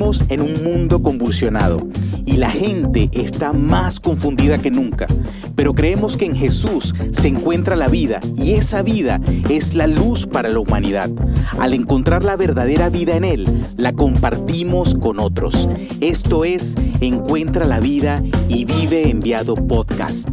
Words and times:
En 0.00 0.40
un 0.40 0.64
mundo 0.64 1.02
convulsionado 1.02 1.86
y 2.24 2.38
la 2.38 2.50
gente 2.50 3.10
está 3.12 3.52
más 3.52 4.00
confundida 4.00 4.56
que 4.56 4.70
nunca, 4.70 5.06
pero 5.54 5.74
creemos 5.74 6.16
que 6.16 6.24
en 6.24 6.34
Jesús 6.34 6.94
se 7.12 7.28
encuentra 7.28 7.76
la 7.76 7.86
vida 7.88 8.18
y 8.34 8.52
esa 8.52 8.80
vida 8.80 9.20
es 9.50 9.74
la 9.74 9.86
luz 9.86 10.26
para 10.26 10.48
la 10.48 10.58
humanidad. 10.58 11.10
Al 11.58 11.74
encontrar 11.74 12.24
la 12.24 12.36
verdadera 12.36 12.88
vida 12.88 13.14
en 13.14 13.24
Él, 13.24 13.66
la 13.76 13.92
compartimos 13.92 14.94
con 14.94 15.20
otros. 15.20 15.68
Esto 16.00 16.46
es 16.46 16.76
Encuentra 17.02 17.66
la 17.66 17.78
vida 17.78 18.22
y 18.48 18.64
vive 18.64 19.10
enviado 19.10 19.54
podcast. 19.54 20.30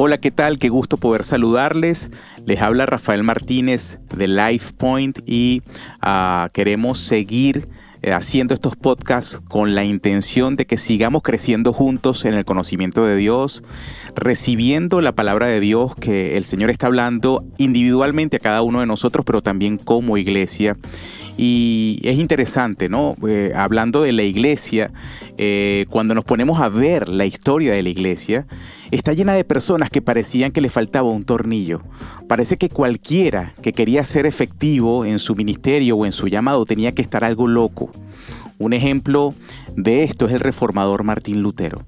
Hola, 0.00 0.18
¿qué 0.18 0.30
tal? 0.30 0.60
Qué 0.60 0.68
gusto 0.68 0.96
poder 0.96 1.24
saludarles. 1.24 2.12
Les 2.46 2.60
habla 2.62 2.86
Rafael 2.86 3.24
Martínez 3.24 3.98
de 4.16 4.28
LifePoint 4.28 5.18
y 5.26 5.64
ah, 6.00 6.46
queremos 6.52 7.00
seguir 7.00 7.66
eh, 8.00 8.12
haciendo 8.12 8.54
estos 8.54 8.76
podcasts 8.76 9.40
con 9.48 9.74
la 9.74 9.82
intención 9.82 10.54
de 10.54 10.66
que 10.66 10.76
sigamos 10.76 11.22
creciendo 11.22 11.72
juntos 11.72 12.24
en 12.26 12.34
el 12.34 12.44
conocimiento 12.44 13.04
de 13.04 13.16
Dios, 13.16 13.64
recibiendo 14.14 15.00
la 15.00 15.10
palabra 15.10 15.46
de 15.46 15.58
Dios 15.58 15.96
que 15.96 16.36
el 16.36 16.44
Señor 16.44 16.70
está 16.70 16.86
hablando 16.86 17.44
individualmente 17.56 18.36
a 18.36 18.38
cada 18.38 18.62
uno 18.62 18.78
de 18.78 18.86
nosotros, 18.86 19.26
pero 19.26 19.42
también 19.42 19.78
como 19.78 20.16
iglesia. 20.16 20.76
Y 21.36 22.00
es 22.04 22.18
interesante, 22.18 22.88
¿no? 22.88 23.16
Eh, 23.28 23.52
hablando 23.54 24.02
de 24.02 24.12
la 24.12 24.24
iglesia, 24.24 24.92
eh, 25.36 25.86
cuando 25.88 26.14
nos 26.14 26.24
ponemos 26.24 26.60
a 26.60 26.68
ver 26.68 27.08
la 27.08 27.26
historia 27.26 27.72
de 27.72 27.82
la 27.82 27.88
iglesia, 27.88 28.46
está 28.90 29.12
llena 29.12 29.34
de 29.34 29.44
personas 29.44 29.90
que 29.90 30.02
parecían 30.02 30.52
que 30.52 30.60
le 30.60 30.70
faltaba 30.70 31.10
un 31.10 31.24
tornillo. 31.24 31.82
Parece 32.26 32.56
que 32.56 32.68
cualquiera 32.68 33.54
que 33.62 33.72
quería 33.72 34.04
ser 34.04 34.26
efectivo 34.26 35.04
en 35.04 35.18
su 35.18 35.34
ministerio 35.34 35.96
o 35.96 36.06
en 36.06 36.12
su 36.12 36.28
llamado 36.28 36.64
tenía 36.64 36.92
que 36.92 37.02
estar 37.02 37.24
algo 37.24 37.46
loco. 37.46 37.90
Un 38.58 38.72
ejemplo 38.72 39.34
de 39.76 40.04
esto 40.04 40.26
es 40.26 40.32
el 40.32 40.40
reformador 40.40 41.04
Martín 41.04 41.42
Lutero. 41.42 41.80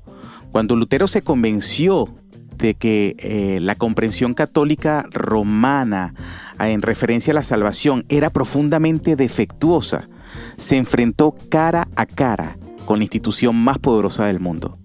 Cuando 0.53 0.77
Lutero 0.77 1.09
se 1.09 1.23
convenció 1.23 2.09
de 2.57 2.75
que 2.75 3.17
eh, 3.19 3.59
la 3.61 3.75
comprensión 3.75 4.35
católica 4.35 5.07
romana 5.11 6.15
en 6.59 6.83
referencia 6.83 7.33
a 7.33 7.35
la 7.35 7.43
salvación 7.43 8.05
era 8.09 8.31
profundamente 8.31 9.17
defectuosa, 9.17 10.09
se 10.57 10.77
enfrentó 10.77 11.35
cara 11.49 11.89
a 11.97 12.07
cara 12.07 12.59
con 12.85 12.99
la 12.99 13.05
institución 13.05 13.57
más 13.57 13.79
poderosa 13.79 14.27
del 14.27 14.41
mundo. 14.41 14.77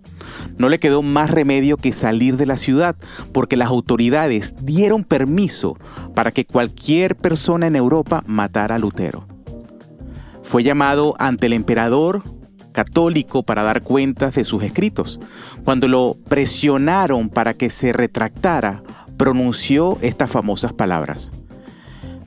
No 0.57 0.69
le 0.69 0.79
quedó 0.79 1.01
más 1.01 1.29
remedio 1.29 1.77
que 1.77 1.93
salir 1.93 2.37
de 2.37 2.45
la 2.45 2.57
ciudad, 2.57 2.95
porque 3.31 3.57
las 3.57 3.69
autoridades 3.69 4.55
dieron 4.61 5.03
permiso 5.03 5.77
para 6.13 6.31
que 6.31 6.45
cualquier 6.45 7.15
persona 7.15 7.67
en 7.67 7.75
Europa 7.75 8.23
matara 8.27 8.75
a 8.75 8.79
Lutero. 8.79 9.27
Fue 10.43 10.63
llamado 10.63 11.15
ante 11.17 11.47
el 11.47 11.53
emperador 11.53 12.23
católico 12.71 13.43
para 13.43 13.63
dar 13.63 13.81
cuentas 13.81 14.35
de 14.35 14.43
sus 14.43 14.61
escritos. 14.61 15.19
Cuando 15.63 15.87
lo 15.87 16.17
presionaron 16.27 17.29
para 17.29 17.53
que 17.53 17.69
se 17.69 17.93
retractara, 17.93 18.83
pronunció 19.17 19.97
estas 20.01 20.29
famosas 20.29 20.73
palabras. 20.73 21.31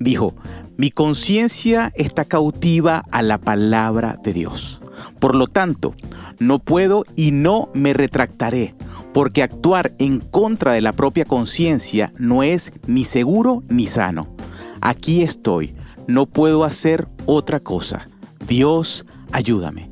Dijo, 0.00 0.34
mi 0.76 0.90
conciencia 0.90 1.92
está 1.94 2.24
cautiva 2.24 3.04
a 3.10 3.22
la 3.22 3.38
palabra 3.38 4.18
de 4.22 4.32
Dios. 4.32 4.80
Por 5.20 5.34
lo 5.34 5.46
tanto, 5.46 5.94
no 6.38 6.58
puedo 6.58 7.04
y 7.16 7.30
no 7.30 7.70
me 7.74 7.92
retractaré, 7.92 8.74
porque 9.12 9.42
actuar 9.42 9.92
en 9.98 10.20
contra 10.20 10.72
de 10.72 10.80
la 10.80 10.92
propia 10.92 11.24
conciencia 11.24 12.12
no 12.18 12.42
es 12.42 12.72
ni 12.86 13.04
seguro 13.04 13.62
ni 13.68 13.86
sano. 13.86 14.34
Aquí 14.80 15.22
estoy, 15.22 15.74
no 16.06 16.26
puedo 16.26 16.64
hacer 16.64 17.08
otra 17.26 17.60
cosa. 17.60 18.08
Dios, 18.46 19.04
ayúdame. 19.32 19.90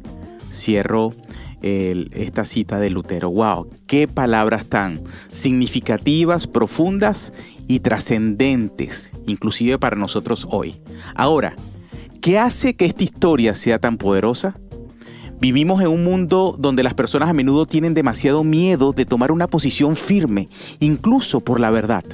Cierro 0.53 1.13
esta 1.63 2.45
cita 2.45 2.79
de 2.79 2.91
Lutero. 2.91 3.31
¡Wow! 3.31 3.71
¡Qué 3.87 4.07
palabras 4.07 4.67
tan 4.67 5.01
significativas, 5.33 6.47
profundas 6.47 7.33
y 7.67 7.81
trascendentes, 7.81 9.13
inclusive 9.27 9.79
para 9.79 9.97
nosotros 9.97 10.47
hoy! 10.51 10.81
Ahora, 11.17 11.57
¿qué 12.21 12.39
hace 12.39 12.77
que 12.77 12.87
esta 12.87 13.03
historia 13.03 13.55
sea 13.57 13.81
tan 13.81 13.99
poderosa? 13.99 14.59
Vivimos 15.39 15.83
en 15.83 15.89
un 15.89 16.03
mundo 16.03 16.57
donde 16.59 16.83
las 16.83 16.95
personas 16.95 17.29
a 17.29 17.35
menudo 17.35 17.67
tienen 17.67 17.93
demasiado 17.93 18.43
miedo 18.43 18.93
de 18.93 19.05
tomar 19.05 19.33
una 19.33 19.47
posición 19.47 19.95
firme, 19.95 20.49
incluso 20.81 21.41
por 21.41 21.61
la 21.61 21.71
verdad. 21.71 22.05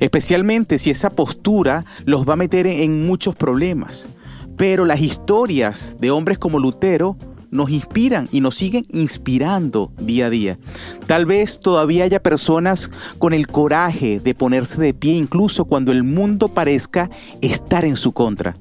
Especialmente 0.00 0.78
si 0.78 0.90
esa 0.90 1.10
postura 1.10 1.84
los 2.06 2.28
va 2.28 2.32
a 2.32 2.36
meter 2.36 2.66
en 2.66 3.06
muchos 3.06 3.34
problemas. 3.36 4.08
Pero 4.56 4.84
las 4.84 5.00
historias 5.00 5.96
de 6.00 6.10
hombres 6.10 6.38
como 6.38 6.58
Lutero 6.58 7.16
nos 7.50 7.70
inspiran 7.70 8.28
y 8.32 8.40
nos 8.40 8.56
siguen 8.56 8.86
inspirando 8.90 9.92
día 9.98 10.26
a 10.26 10.30
día. 10.30 10.58
Tal 11.06 11.26
vez 11.26 11.60
todavía 11.60 12.04
haya 12.04 12.22
personas 12.22 12.90
con 13.18 13.32
el 13.32 13.46
coraje 13.46 14.20
de 14.20 14.34
ponerse 14.34 14.80
de 14.80 14.94
pie 14.94 15.14
incluso 15.14 15.64
cuando 15.64 15.92
el 15.92 16.02
mundo 16.02 16.48
parezca 16.48 17.10
estar 17.40 17.84
en 17.84 17.96
su 17.96 18.12
contra. 18.12 18.54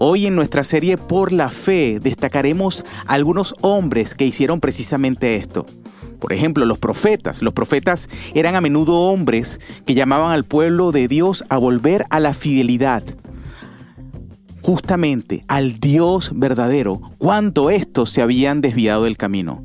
Hoy 0.00 0.26
en 0.26 0.36
nuestra 0.36 0.62
serie 0.62 0.96
Por 0.96 1.32
la 1.32 1.50
Fe 1.50 1.98
destacaremos 2.00 2.84
algunos 3.08 3.56
hombres 3.62 4.14
que 4.14 4.24
hicieron 4.24 4.60
precisamente 4.60 5.34
esto. 5.34 5.66
Por 6.20 6.32
ejemplo, 6.32 6.64
los 6.66 6.78
profetas. 6.78 7.42
Los 7.42 7.52
profetas 7.52 8.08
eran 8.32 8.54
a 8.54 8.60
menudo 8.60 8.94
hombres 8.94 9.60
que 9.86 9.94
llamaban 9.94 10.30
al 10.30 10.44
pueblo 10.44 10.92
de 10.92 11.08
Dios 11.08 11.44
a 11.48 11.56
volver 11.58 12.06
a 12.10 12.20
la 12.20 12.32
fidelidad. 12.32 13.02
Justamente 14.62 15.44
al 15.48 15.80
Dios 15.80 16.30
verdadero, 16.32 17.00
cuando 17.18 17.68
estos 17.68 18.10
se 18.10 18.22
habían 18.22 18.60
desviado 18.60 19.02
del 19.02 19.16
camino. 19.16 19.64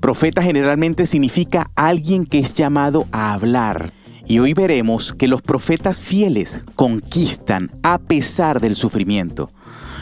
Profeta 0.00 0.42
generalmente 0.42 1.06
significa 1.06 1.70
alguien 1.76 2.24
que 2.24 2.40
es 2.40 2.52
llamado 2.52 3.06
a 3.12 3.32
hablar. 3.32 3.92
Y 4.28 4.40
hoy 4.40 4.52
veremos 4.52 5.14
que 5.14 5.26
los 5.26 5.40
profetas 5.40 6.02
fieles 6.02 6.62
conquistan 6.74 7.70
a 7.82 7.98
pesar 7.98 8.60
del 8.60 8.76
sufrimiento. 8.76 9.48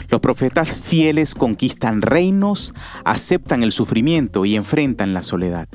Los 0.09 0.19
profetas 0.19 0.81
fieles 0.81 1.33
conquistan 1.33 2.01
reinos, 2.01 2.73
aceptan 3.05 3.63
el 3.63 3.71
sufrimiento 3.71 4.43
y 4.43 4.57
enfrentan 4.57 5.13
la 5.13 5.23
soledad. 5.23 5.69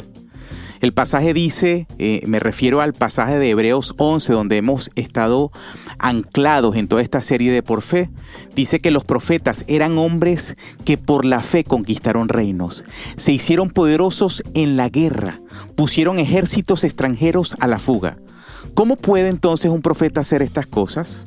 El 0.82 0.92
pasaje 0.92 1.32
dice, 1.32 1.86
eh, 1.98 2.22
me 2.26 2.40
refiero 2.40 2.82
al 2.82 2.92
pasaje 2.92 3.38
de 3.38 3.48
Hebreos 3.48 3.94
11, 3.96 4.34
donde 4.34 4.58
hemos 4.58 4.90
estado 4.96 5.50
anclados 5.98 6.76
en 6.76 6.88
toda 6.88 7.00
esta 7.00 7.22
serie 7.22 7.52
de 7.52 7.62
por 7.62 7.80
fe, 7.80 8.10
dice 8.54 8.80
que 8.80 8.90
los 8.90 9.04
profetas 9.04 9.64
eran 9.66 9.96
hombres 9.96 10.56
que 10.84 10.98
por 10.98 11.24
la 11.24 11.40
fe 11.40 11.64
conquistaron 11.64 12.28
reinos, 12.28 12.84
se 13.16 13.32
hicieron 13.32 13.70
poderosos 13.70 14.42
en 14.52 14.76
la 14.76 14.90
guerra, 14.90 15.40
pusieron 15.74 16.18
ejércitos 16.18 16.84
extranjeros 16.84 17.54
a 17.60 17.66
la 17.66 17.78
fuga. 17.78 18.18
¿Cómo 18.74 18.96
puede 18.96 19.28
entonces 19.28 19.70
un 19.70 19.82
profeta 19.82 20.20
hacer 20.20 20.40
estas 20.40 20.66
cosas? 20.66 21.26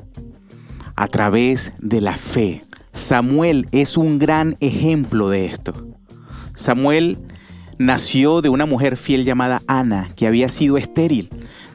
A 0.95 1.07
través 1.07 1.73
de 1.79 2.01
la 2.01 2.13
fe, 2.13 2.63
Samuel 2.91 3.67
es 3.71 3.97
un 3.97 4.17
gran 4.17 4.57
ejemplo 4.61 5.29
de 5.29 5.45
esto. 5.45 5.73
Samuel 6.55 7.19
nació 7.77 8.41
de 8.41 8.49
una 8.49 8.65
mujer 8.65 8.97
fiel 8.97 9.25
llamada 9.25 9.61
Ana, 9.67 10.11
que 10.15 10.25
había 10.25 10.49
sido 10.49 10.77
estéril. 10.77 11.29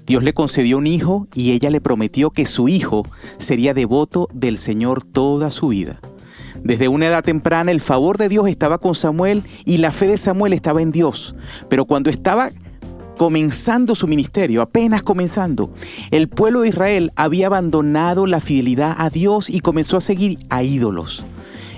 Dios 0.06 0.24
le 0.24 0.32
concedió 0.32 0.76
un 0.76 0.88
hijo 0.88 1.28
y 1.34 1.52
ella 1.52 1.70
le 1.70 1.80
prometió 1.80 2.30
que 2.30 2.46
su 2.46 2.68
hijo 2.68 3.04
sería 3.38 3.72
devoto 3.72 4.28
del 4.32 4.58
Señor 4.58 5.04
toda 5.04 5.52
su 5.52 5.68
vida. 5.68 6.00
Desde 6.64 6.88
una 6.88 7.06
edad 7.06 7.22
temprana 7.22 7.70
el 7.70 7.80
favor 7.80 8.18
de 8.18 8.28
Dios 8.28 8.48
estaba 8.48 8.78
con 8.78 8.96
Samuel 8.96 9.44
y 9.64 9.78
la 9.78 9.92
fe 9.92 10.08
de 10.08 10.18
Samuel 10.18 10.52
estaba 10.52 10.82
en 10.82 10.90
Dios. 10.90 11.36
Pero 11.68 11.84
cuando 11.84 12.10
estaba 12.10 12.50
comenzando 13.20 13.94
su 13.94 14.06
ministerio, 14.06 14.62
apenas 14.62 15.02
comenzando, 15.02 15.74
el 16.10 16.30
pueblo 16.30 16.62
de 16.62 16.70
Israel 16.70 17.12
había 17.16 17.48
abandonado 17.48 18.24
la 18.24 18.40
fidelidad 18.40 18.94
a 18.96 19.10
Dios 19.10 19.50
y 19.50 19.60
comenzó 19.60 19.98
a 19.98 20.00
seguir 20.00 20.38
a 20.48 20.62
ídolos. 20.62 21.22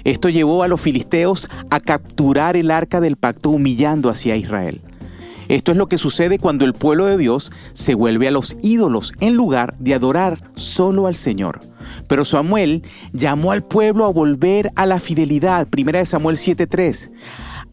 Esto 0.05 0.29
llevó 0.29 0.63
a 0.63 0.69
los 0.69 0.81
filisteos 0.81 1.49
a 1.69 1.81
capturar 1.81 2.57
el 2.57 2.71
arca 2.71 3.01
del 3.01 3.17
pacto 3.17 3.51
humillando 3.51 4.09
hacia 4.09 4.37
Israel. 4.37 4.83
Esto 5.49 5.73
es 5.73 5.79
lo 5.79 5.89
que 5.89 5.99
sucede 5.99 6.39
cuando 6.39 6.65
el 6.65 6.75
pueblo 6.75 7.07
de 7.07 7.19
Dios 7.19 7.51
se 7.73 7.97
vuelve 7.97 8.29
a 8.29 8.31
los 8.31 8.57
ídolos 8.63 9.13
en 9.19 9.35
lugar 9.35 9.75
de 9.81 9.95
adorar 9.95 10.39
solo 10.55 11.09
al 11.09 11.17
Señor. 11.17 11.59
Pero 12.07 12.25
Samuel 12.25 12.85
llamó 13.13 13.51
al 13.51 13.65
pueblo 13.65 14.07
a 14.07 14.13
volver 14.13 14.71
a 14.77 14.87
la 14.87 15.01
fidelidad. 15.01 15.67
Primera 15.67 15.99
de 15.99 16.07
Samuel 16.07 16.37
7:3. 16.37 17.11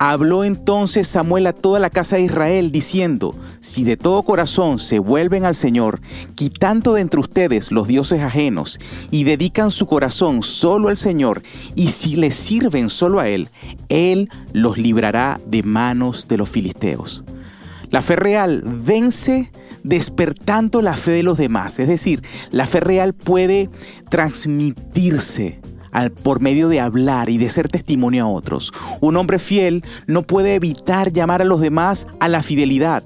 Habló 0.02 0.46
entonces 0.46 1.10
Samuel 1.10 1.46
a 1.48 1.52
toda 1.52 1.78
la 1.82 1.90
casa 1.90 2.16
de 2.16 2.22
Israel, 2.22 2.72
diciendo, 2.72 3.36
si 3.60 3.84
de 3.84 3.98
todo 3.98 4.24
corazón 4.24 4.80
se 4.80 4.98
vuelven 4.98 5.44
al 5.44 5.56
Señor, 5.56 6.00
quitando 6.36 6.94
de 6.94 7.02
entre 7.02 7.20
ustedes 7.20 7.70
los 7.70 7.86
dioses 7.86 8.22
ajenos, 8.22 8.80
y 9.12 9.26
dedican 9.26 9.72
su 9.72 9.88
corazón 9.88 10.42
solo 10.42 10.88
al 10.88 10.96
Señor, 10.96 11.44
y 11.76 11.90
si 11.90 12.16
le 12.16 12.32
sirven 12.32 12.90
solo 12.90 13.20
a 13.20 13.28
Él, 13.28 13.50
Él 13.90 14.30
los 14.54 14.78
librará 14.78 15.42
de 15.46 15.64
manos 15.64 16.30
de 16.30 16.38
los 16.38 16.50
filisteos. 16.50 17.26
La 17.90 18.02
fe 18.02 18.16
real 18.16 18.64
vence 18.66 19.52
despertando 19.84 20.82
la 20.82 20.96
fe 20.96 21.12
de 21.12 21.24
los 21.24 21.38
demás, 21.38 21.78
es 21.78 21.90
decir, 21.90 22.24
la 22.52 22.68
fe 22.68 22.80
real 22.80 23.14
puede 23.14 23.70
transmitirse 24.10 25.60
por 26.24 26.40
medio 26.40 26.70
de 26.70 26.80
hablar 26.80 27.30
y 27.30 27.38
de 27.38 27.50
ser 27.50 27.70
testimonio 27.70 28.26
a 28.26 28.30
otros. 28.30 28.72
Un 29.02 29.18
hombre 29.18 29.40
fiel 29.40 29.84
no 30.08 30.24
puede 30.24 30.56
evitar 30.56 31.12
llamar 31.12 31.42
a 31.42 31.46
los 31.46 31.62
demás 31.62 32.08
a 32.20 32.28
la 32.28 32.44
fidelidad. 32.44 33.04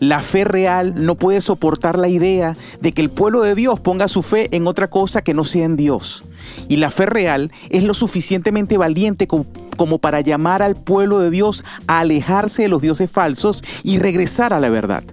La 0.00 0.20
fe 0.20 0.44
real 0.44 0.94
no 0.96 1.14
puede 1.14 1.40
soportar 1.40 1.98
la 1.98 2.08
idea 2.08 2.56
de 2.80 2.92
que 2.92 3.00
el 3.00 3.08
pueblo 3.08 3.42
de 3.42 3.54
Dios 3.54 3.80
ponga 3.80 4.08
su 4.08 4.22
fe 4.22 4.48
en 4.54 4.66
otra 4.66 4.88
cosa 4.88 5.22
que 5.22 5.32
no 5.32 5.44
sea 5.44 5.64
en 5.64 5.76
Dios. 5.76 6.22
Y 6.68 6.76
la 6.76 6.90
fe 6.90 7.06
real 7.06 7.50
es 7.70 7.82
lo 7.82 7.94
suficientemente 7.94 8.76
valiente 8.76 9.26
como, 9.26 9.98
para 9.98 10.20
llamar 10.20 10.62
al 10.62 10.76
pueblo 10.76 11.20
de 11.20 11.30
Dios 11.30 11.64
a 11.86 12.00
alejarse 12.00 12.62
de 12.62 12.68
los 12.68 12.82
dioses 12.82 13.10
falsos 13.10 13.64
y 13.82 13.98
regresar 13.98 14.52
a 14.52 14.60
la 14.60 14.68
verdad. 14.68 15.04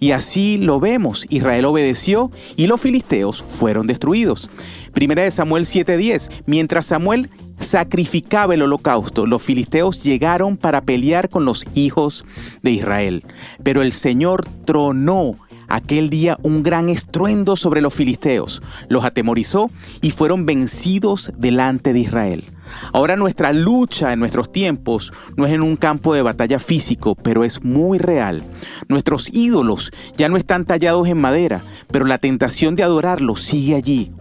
Y 0.00 0.12
así 0.12 0.58
lo 0.58 0.80
vemos, 0.80 1.26
Israel 1.28 1.64
obedeció 1.66 2.30
y 2.56 2.66
los 2.66 2.80
filisteos 2.80 3.42
fueron 3.42 3.86
destruidos. 3.86 4.50
Primera 4.92 5.22
de 5.22 5.30
Samuel 5.30 5.64
7:10, 5.64 6.30
mientras 6.46 6.86
Samuel 6.86 7.30
sacrificaba 7.60 8.54
el 8.54 8.62
holocausto, 8.62 9.26
los 9.26 9.42
filisteos 9.42 10.02
llegaron 10.02 10.56
para 10.56 10.82
pelear 10.82 11.28
con 11.28 11.44
los 11.44 11.64
hijos 11.74 12.24
de 12.62 12.70
Israel. 12.72 13.24
Pero 13.62 13.82
el 13.82 13.92
Señor 13.92 14.46
tronó 14.64 15.36
aquel 15.68 16.10
día 16.10 16.38
un 16.42 16.62
gran 16.62 16.88
estruendo 16.88 17.56
sobre 17.56 17.80
los 17.80 17.94
filisteos, 17.94 18.62
los 18.88 19.04
atemorizó 19.04 19.70
y 20.00 20.10
fueron 20.10 20.46
vencidos 20.46 21.32
delante 21.36 21.92
de 21.92 22.00
Israel. 22.00 22.44
Ahora 22.92 23.16
nuestra 23.16 23.52
lucha 23.52 24.12
en 24.12 24.20
nuestros 24.20 24.52
tiempos 24.52 25.12
no 25.36 25.46
es 25.46 25.52
en 25.52 25.62
un 25.62 25.76
campo 25.76 26.14
de 26.14 26.22
batalla 26.22 26.58
físico, 26.58 27.14
pero 27.14 27.44
es 27.44 27.62
muy 27.62 27.98
real. 27.98 28.42
Nuestros 28.88 29.32
ídolos 29.32 29.90
ya 30.16 30.28
no 30.28 30.36
están 30.36 30.64
tallados 30.64 31.08
en 31.08 31.20
madera, 31.20 31.60
pero 31.90 32.04
la 32.04 32.18
tentación 32.18 32.76
de 32.76 32.82
adorarlos 32.82 33.40
sigue 33.40 33.74
allí. 33.74 34.12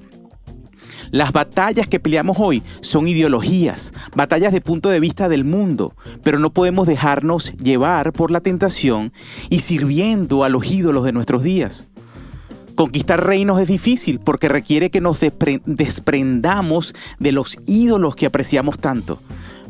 Las 1.12 1.32
batallas 1.32 1.88
que 1.88 2.00
peleamos 2.00 2.38
hoy 2.40 2.64
son 2.82 3.08
ideologías, 3.08 3.94
batallas 4.16 4.52
de 4.52 4.62
punto 4.62 4.90
de 4.90 5.00
vista 5.00 5.30
del 5.30 5.46
mundo, 5.46 5.96
pero 6.22 6.38
no 6.38 6.52
podemos 6.52 6.86
dejarnos 6.88 7.54
llevar 7.54 8.12
por 8.12 8.30
la 8.30 8.42
tentación 8.42 9.14
y 9.50 9.62
sirviendo 9.62 10.44
a 10.44 10.50
los 10.50 10.70
ídolos 10.70 11.06
de 11.06 11.14
nuestros 11.14 11.44
días. 11.44 11.88
Conquistar 12.77 13.25
reinos 13.25 13.59
es 13.59 13.68
difícil 13.68 14.19
porque 14.19 14.50
requiere 14.50 14.91
que 14.91 15.01
nos 15.01 15.19
desprendamos 15.65 16.94
de 17.18 17.31
los 17.31 17.57
ídolos 17.65 18.15
que 18.15 18.27
apreciamos 18.27 18.77
tanto. 18.77 19.19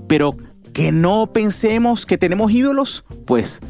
Pero 0.10 0.36
que 0.74 0.92
no 0.92 1.32
pensemos 1.32 2.06
que 2.06 2.18
tenemos 2.18 2.52
ídolos, 2.52 3.06
pues 3.26 3.62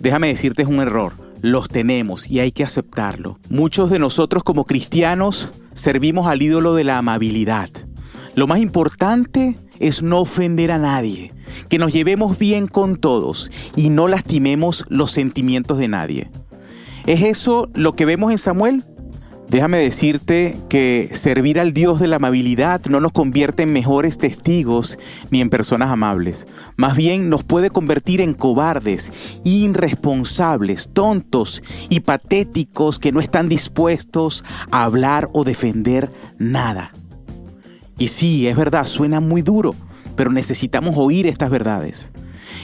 déjame 0.00 0.28
decirte 0.28 0.62
es 0.62 0.68
un 0.68 0.80
error. 0.80 1.12
Los 1.42 1.68
tenemos 1.68 2.30
y 2.30 2.40
hay 2.40 2.50
que 2.50 2.64
aceptarlo. 2.64 3.38
Muchos 3.50 3.90
de 3.90 3.98
nosotros 3.98 4.42
como 4.42 4.64
cristianos 4.64 5.50
servimos 5.74 6.26
al 6.26 6.40
ídolo 6.40 6.74
de 6.74 6.84
la 6.84 6.96
amabilidad. 6.96 7.68
Lo 8.36 8.46
más 8.46 8.58
importante 8.58 9.58
es 9.80 10.02
no 10.02 10.20
ofender 10.20 10.72
a 10.72 10.78
nadie, 10.78 11.34
que 11.68 11.76
nos 11.76 11.92
llevemos 11.92 12.38
bien 12.38 12.66
con 12.66 12.96
todos 12.96 13.50
y 13.76 13.90
no 13.90 14.08
lastimemos 14.08 14.86
los 14.88 15.10
sentimientos 15.10 15.76
de 15.76 15.88
nadie. 15.88 16.30
¿Es 17.08 17.22
eso 17.22 17.70
lo 17.72 17.96
que 17.96 18.04
vemos 18.04 18.32
en 18.32 18.36
Samuel? 18.36 18.84
Déjame 19.48 19.78
decirte 19.78 20.58
que 20.68 21.08
servir 21.14 21.58
al 21.58 21.72
Dios 21.72 22.00
de 22.00 22.06
la 22.06 22.16
amabilidad 22.16 22.82
no 22.84 23.00
nos 23.00 23.12
convierte 23.12 23.62
en 23.62 23.72
mejores 23.72 24.18
testigos 24.18 24.98
ni 25.30 25.40
en 25.40 25.48
personas 25.48 25.90
amables. 25.90 26.46
Más 26.76 26.98
bien 26.98 27.30
nos 27.30 27.44
puede 27.44 27.70
convertir 27.70 28.20
en 28.20 28.34
cobardes, 28.34 29.10
irresponsables, 29.42 30.90
tontos 30.92 31.62
y 31.88 32.00
patéticos 32.00 32.98
que 32.98 33.10
no 33.10 33.20
están 33.20 33.48
dispuestos 33.48 34.44
a 34.70 34.84
hablar 34.84 35.30
o 35.32 35.44
defender 35.44 36.12
nada. 36.38 36.92
Y 37.96 38.08
sí, 38.08 38.46
es 38.48 38.54
verdad, 38.54 38.84
suena 38.84 39.20
muy 39.20 39.40
duro, 39.40 39.74
pero 40.14 40.30
necesitamos 40.30 40.94
oír 40.98 41.26
estas 41.26 41.48
verdades. 41.48 42.12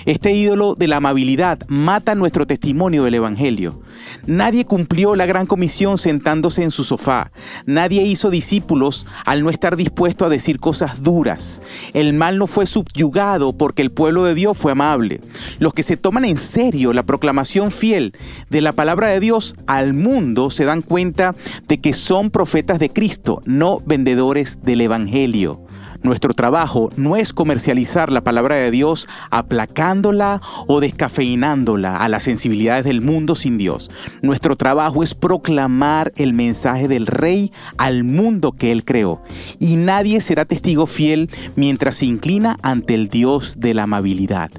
Este 0.07 0.33
ídolo 0.33 0.75
de 0.75 0.87
la 0.87 0.97
amabilidad 0.97 1.59
mata 1.69 2.15
nuestro 2.15 2.47
testimonio 2.47 3.05
del 3.05 3.15
Evangelio. 3.15 3.81
Nadie 4.27 4.67
cumplió 4.67 5.17
la 5.17 5.25
gran 5.25 5.47
comisión 5.47 5.97
sentándose 5.97 6.63
en 6.63 6.71
su 6.71 6.85
sofá. 6.85 7.33
Nadie 7.65 8.03
hizo 8.03 8.29
discípulos 8.29 9.07
al 9.25 9.43
no 9.43 9.49
estar 9.49 9.77
dispuesto 9.77 10.27
a 10.27 10.29
decir 10.29 10.61
cosas 10.61 11.03
duras. 11.03 11.63
El 11.95 12.13
mal 12.13 12.37
no 12.37 12.47
fue 12.47 12.67
subyugado 12.67 13.57
porque 13.57 13.81
el 13.81 13.93
pueblo 13.93 14.25
de 14.25 14.35
Dios 14.35 14.59
fue 14.59 14.73
amable. 14.73 15.21
Los 15.59 15.73
que 15.73 15.83
se 15.83 15.97
toman 15.97 16.27
en 16.27 16.37
serio 16.37 16.93
la 16.93 17.05
proclamación 17.05 17.71
fiel 17.71 18.15
de 18.51 18.61
la 18.61 18.73
palabra 18.73 19.09
de 19.09 19.21
Dios 19.21 19.55
al 19.67 19.95
mundo 19.95 20.51
se 20.51 20.67
dan 20.67 20.83
cuenta 20.83 21.35
de 21.67 21.81
que 21.81 21.95
son 21.95 22.31
profetas 22.31 22.79
de 22.79 22.91
Cristo, 22.91 23.41
no 23.47 23.81
vendedores 23.87 24.61
del 24.63 24.83
Evangelio. 24.83 25.64
Nuestro 26.05 26.35
trabajo 26.35 26.91
no 26.97 27.17
es 27.17 27.33
comercializar 27.33 28.13
la 28.13 28.21
palabra 28.21 28.57
de 28.57 28.71
Dios 28.71 29.09
aplacándola 29.31 30.43
o 30.67 30.81
descafeinándola 30.81 31.97
a 31.97 32.11
las 32.11 32.25
sensibilidades 32.25 32.85
del 32.85 33.01
mundo 33.01 33.35
sin 33.35 33.57
Dios. 33.57 33.91
Nuestro 34.21 34.55
trabajo 34.57 35.03
es 35.03 35.15
proclamar 35.15 36.13
el 36.17 36.35
mensaje 36.35 36.89
del 36.89 37.07
Rey 37.07 37.53
al 37.79 38.05
mundo 38.05 38.53
que 38.53 38.71
Él 38.71 38.85
creó. 38.85 39.23
Y 39.59 39.77
nadie 39.77 40.21
será 40.21 40.45
testigo 40.45 40.85
fiel 40.85 41.31
mientras 41.57 41.97
se 41.97 42.05
inclina 42.05 42.59
ante 42.61 42.93
el 42.93 43.09
Dios 43.09 43.55
de 43.59 43.73
la 43.73 43.85
amabilidad. 43.85 44.51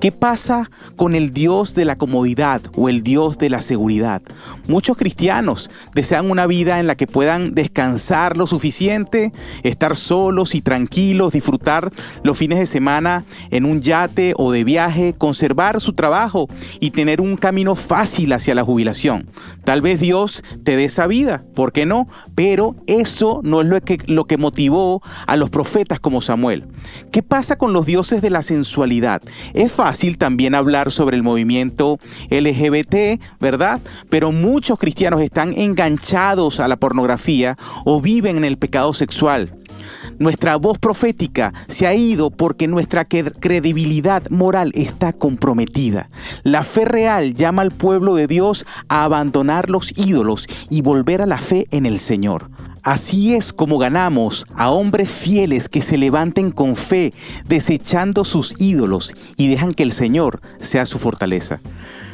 ¿Qué 0.00 0.10
pasa 0.10 0.70
con 0.96 1.14
el 1.14 1.32
Dios 1.32 1.74
de 1.74 1.84
la 1.84 1.96
comodidad 1.96 2.60
o 2.76 2.88
el 2.88 3.02
Dios 3.02 3.38
de 3.38 3.50
la 3.50 3.60
seguridad? 3.60 4.22
Muchos 4.66 4.96
cristianos 4.96 5.70
desean 5.94 6.30
una 6.30 6.46
vida 6.46 6.80
en 6.80 6.86
la 6.86 6.96
que 6.96 7.06
puedan 7.06 7.54
descansar 7.54 8.36
lo 8.36 8.46
suficiente, 8.46 9.32
estar 9.62 9.96
solos 9.96 10.54
y 10.54 10.60
tranquilos, 10.60 11.32
disfrutar 11.32 11.92
los 12.24 12.36
fines 12.36 12.58
de 12.58 12.66
semana 12.66 13.24
en 13.50 13.64
un 13.64 13.80
yate 13.80 14.34
o 14.36 14.50
de 14.50 14.64
viaje, 14.64 15.14
conservar 15.16 15.80
su 15.80 15.92
trabajo 15.92 16.48
y 16.80 16.90
tener 16.90 17.20
un 17.20 17.36
camino 17.36 17.76
fácil 17.76 18.32
hacia 18.32 18.54
la 18.54 18.64
jubilación. 18.64 19.28
Tal 19.64 19.80
vez 19.82 20.00
Dios 20.00 20.42
te 20.64 20.76
dé 20.76 20.84
esa 20.84 21.06
vida, 21.06 21.44
¿por 21.54 21.72
qué 21.72 21.86
no? 21.86 22.08
Pero 22.34 22.74
eso 22.86 23.40
no 23.44 23.60
es 23.60 23.68
lo 23.68 23.80
que, 23.80 23.98
lo 24.06 24.24
que 24.24 24.36
motivó 24.36 25.00
a 25.26 25.36
los 25.36 25.50
profetas 25.50 26.00
como 26.00 26.20
Samuel. 26.20 26.66
¿Qué 27.10 27.22
pasa 27.22 27.56
con 27.56 27.72
los 27.72 27.86
dioses 27.86 28.22
de 28.22 28.30
la 28.30 28.42
sensualidad? 28.42 29.22
Es 29.62 29.70
fácil 29.70 30.18
también 30.18 30.56
hablar 30.56 30.90
sobre 30.90 31.16
el 31.16 31.22
movimiento 31.22 31.96
LGBT, 32.30 33.22
¿verdad? 33.38 33.80
Pero 34.08 34.32
muchos 34.32 34.76
cristianos 34.76 35.20
están 35.20 35.52
enganchados 35.52 36.58
a 36.58 36.66
la 36.66 36.76
pornografía 36.76 37.56
o 37.84 38.00
viven 38.00 38.38
en 38.38 38.44
el 38.44 38.58
pecado 38.58 38.92
sexual. 38.92 39.54
Nuestra 40.18 40.56
voz 40.56 40.80
profética 40.80 41.54
se 41.68 41.86
ha 41.86 41.94
ido 41.94 42.32
porque 42.32 42.66
nuestra 42.66 43.04
credibilidad 43.04 44.28
moral 44.30 44.72
está 44.74 45.12
comprometida. 45.12 46.10
La 46.42 46.64
fe 46.64 46.84
real 46.84 47.34
llama 47.34 47.62
al 47.62 47.70
pueblo 47.70 48.16
de 48.16 48.26
Dios 48.26 48.66
a 48.88 49.04
abandonar 49.04 49.70
los 49.70 49.96
ídolos 49.96 50.48
y 50.70 50.82
volver 50.82 51.22
a 51.22 51.26
la 51.26 51.38
fe 51.38 51.68
en 51.70 51.86
el 51.86 52.00
Señor. 52.00 52.50
Así 52.82 53.34
es 53.34 53.52
como 53.52 53.78
ganamos 53.78 54.44
a 54.56 54.70
hombres 54.70 55.08
fieles 55.08 55.68
que 55.68 55.82
se 55.82 55.96
levanten 55.96 56.50
con 56.50 56.74
fe, 56.74 57.12
desechando 57.46 58.24
sus 58.24 58.56
ídolos 58.58 59.14
y 59.36 59.48
dejan 59.48 59.72
que 59.72 59.84
el 59.84 59.92
Señor 59.92 60.40
sea 60.58 60.84
su 60.84 60.98
fortaleza. 60.98 61.60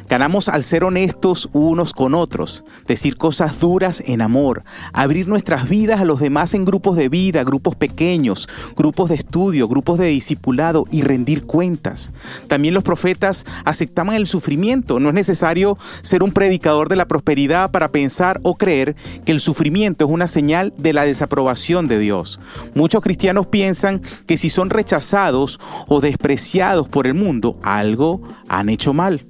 Ganamos 0.08 0.48
al 0.48 0.64
ser 0.64 0.84
honestos 0.84 1.50
unos 1.52 1.92
con 1.92 2.14
otros, 2.14 2.64
decir 2.86 3.18
cosas 3.18 3.60
duras 3.60 4.02
en 4.06 4.22
amor, 4.22 4.64
abrir 4.94 5.28
nuestras 5.28 5.68
vidas 5.68 6.00
a 6.00 6.06
los 6.06 6.18
demás 6.18 6.54
en 6.54 6.64
grupos 6.64 6.96
de 6.96 7.10
vida, 7.10 7.44
grupos 7.44 7.76
pequeños, 7.76 8.48
grupos 8.74 9.10
de 9.10 9.16
estudio, 9.16 9.68
grupos 9.68 9.98
de 9.98 10.06
discipulado 10.06 10.86
y 10.90 11.02
rendir 11.02 11.44
cuentas. 11.44 12.12
También 12.46 12.72
los 12.72 12.84
profetas 12.84 13.44
aceptaban 13.66 14.14
el 14.14 14.26
sufrimiento. 14.26 14.98
No 14.98 15.10
es 15.10 15.14
necesario 15.14 15.76
ser 16.00 16.22
un 16.22 16.32
predicador 16.32 16.88
de 16.88 16.96
la 16.96 17.06
prosperidad 17.06 17.70
para 17.70 17.92
pensar 17.92 18.40
o 18.44 18.56
creer 18.56 18.96
que 19.26 19.32
el 19.32 19.40
sufrimiento 19.40 20.06
es 20.06 20.10
una 20.10 20.28
señal 20.28 20.72
de 20.78 20.94
la 20.94 21.04
desaprobación 21.04 21.86
de 21.86 21.98
Dios. 21.98 22.40
Muchos 22.74 23.02
cristianos 23.02 23.46
piensan 23.48 24.00
que 24.26 24.38
si 24.38 24.48
son 24.48 24.70
rechazados 24.70 25.60
o 25.86 26.00
despreciados 26.00 26.88
por 26.88 27.06
el 27.06 27.14
mundo, 27.14 27.58
algo 27.62 28.22
han 28.48 28.70
hecho 28.70 28.94
mal. 28.94 29.20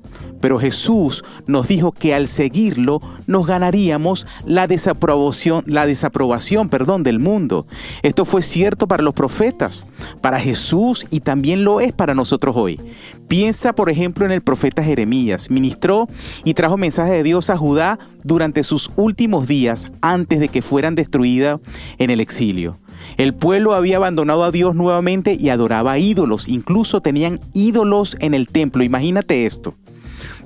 Pero 0.41 0.59
Jesús 0.59 1.25
nos 1.47 1.69
dijo 1.69 1.93
que 1.93 2.15
al 2.15 2.29
seguirlo 2.29 3.01
nos 3.27 3.47
ganaríamos 3.47 4.27
la 4.45 4.67
desaprobación, 4.67 5.65
la 5.67 5.87
desaprobación 5.87 6.69
perdón, 6.69 7.03
del 7.03 7.19
mundo. 7.19 7.67
Esto 8.03 8.25
fue 8.25 8.43
cierto 8.43 8.87
para 8.87 9.03
los 9.03 9.15
profetas, 9.15 9.87
para 10.21 10.41
Jesús 10.41 11.07
y 11.11 11.21
también 11.21 11.65
lo 11.65 11.81
es 11.81 11.93
para 11.93 12.15
nosotros 12.15 12.57
hoy. 12.57 12.81
Piensa, 13.29 13.75
por 13.75 13.91
ejemplo, 13.91 14.25
en 14.25 14.33
el 14.33 14.43
profeta 14.43 14.83
Jeremías. 14.83 15.51
Ministró 15.51 16.07
y 16.45 16.55
trajo 16.55 16.77
mensaje 16.77 17.13
de 17.13 17.23
Dios 17.23 17.51
a 17.51 17.57
Judá 17.57 17.99
durante 18.25 18.63
sus 18.63 18.91
últimos 18.97 19.47
días 19.47 19.87
antes 20.01 20.41
de 20.41 20.49
que 20.49 20.63
fueran 20.63 20.95
destruidas 20.95 21.61
en 21.99 22.11
el 22.11 22.21
exilio. 22.21 22.79
El 23.17 23.35
pueblo 23.35 23.75
había 23.75 23.97
abandonado 23.97 24.45
a 24.45 24.51
Dios 24.51 24.75
nuevamente 24.75 25.37
y 25.39 25.51
adoraba 25.51 25.99
ídolos. 25.99 26.49
Incluso 26.49 27.01
tenían 27.01 27.41
ídolos 27.53 28.17
en 28.21 28.35
el 28.35 28.49
templo. 28.49 28.83
Imagínate 28.83 29.47
esto. 29.47 29.75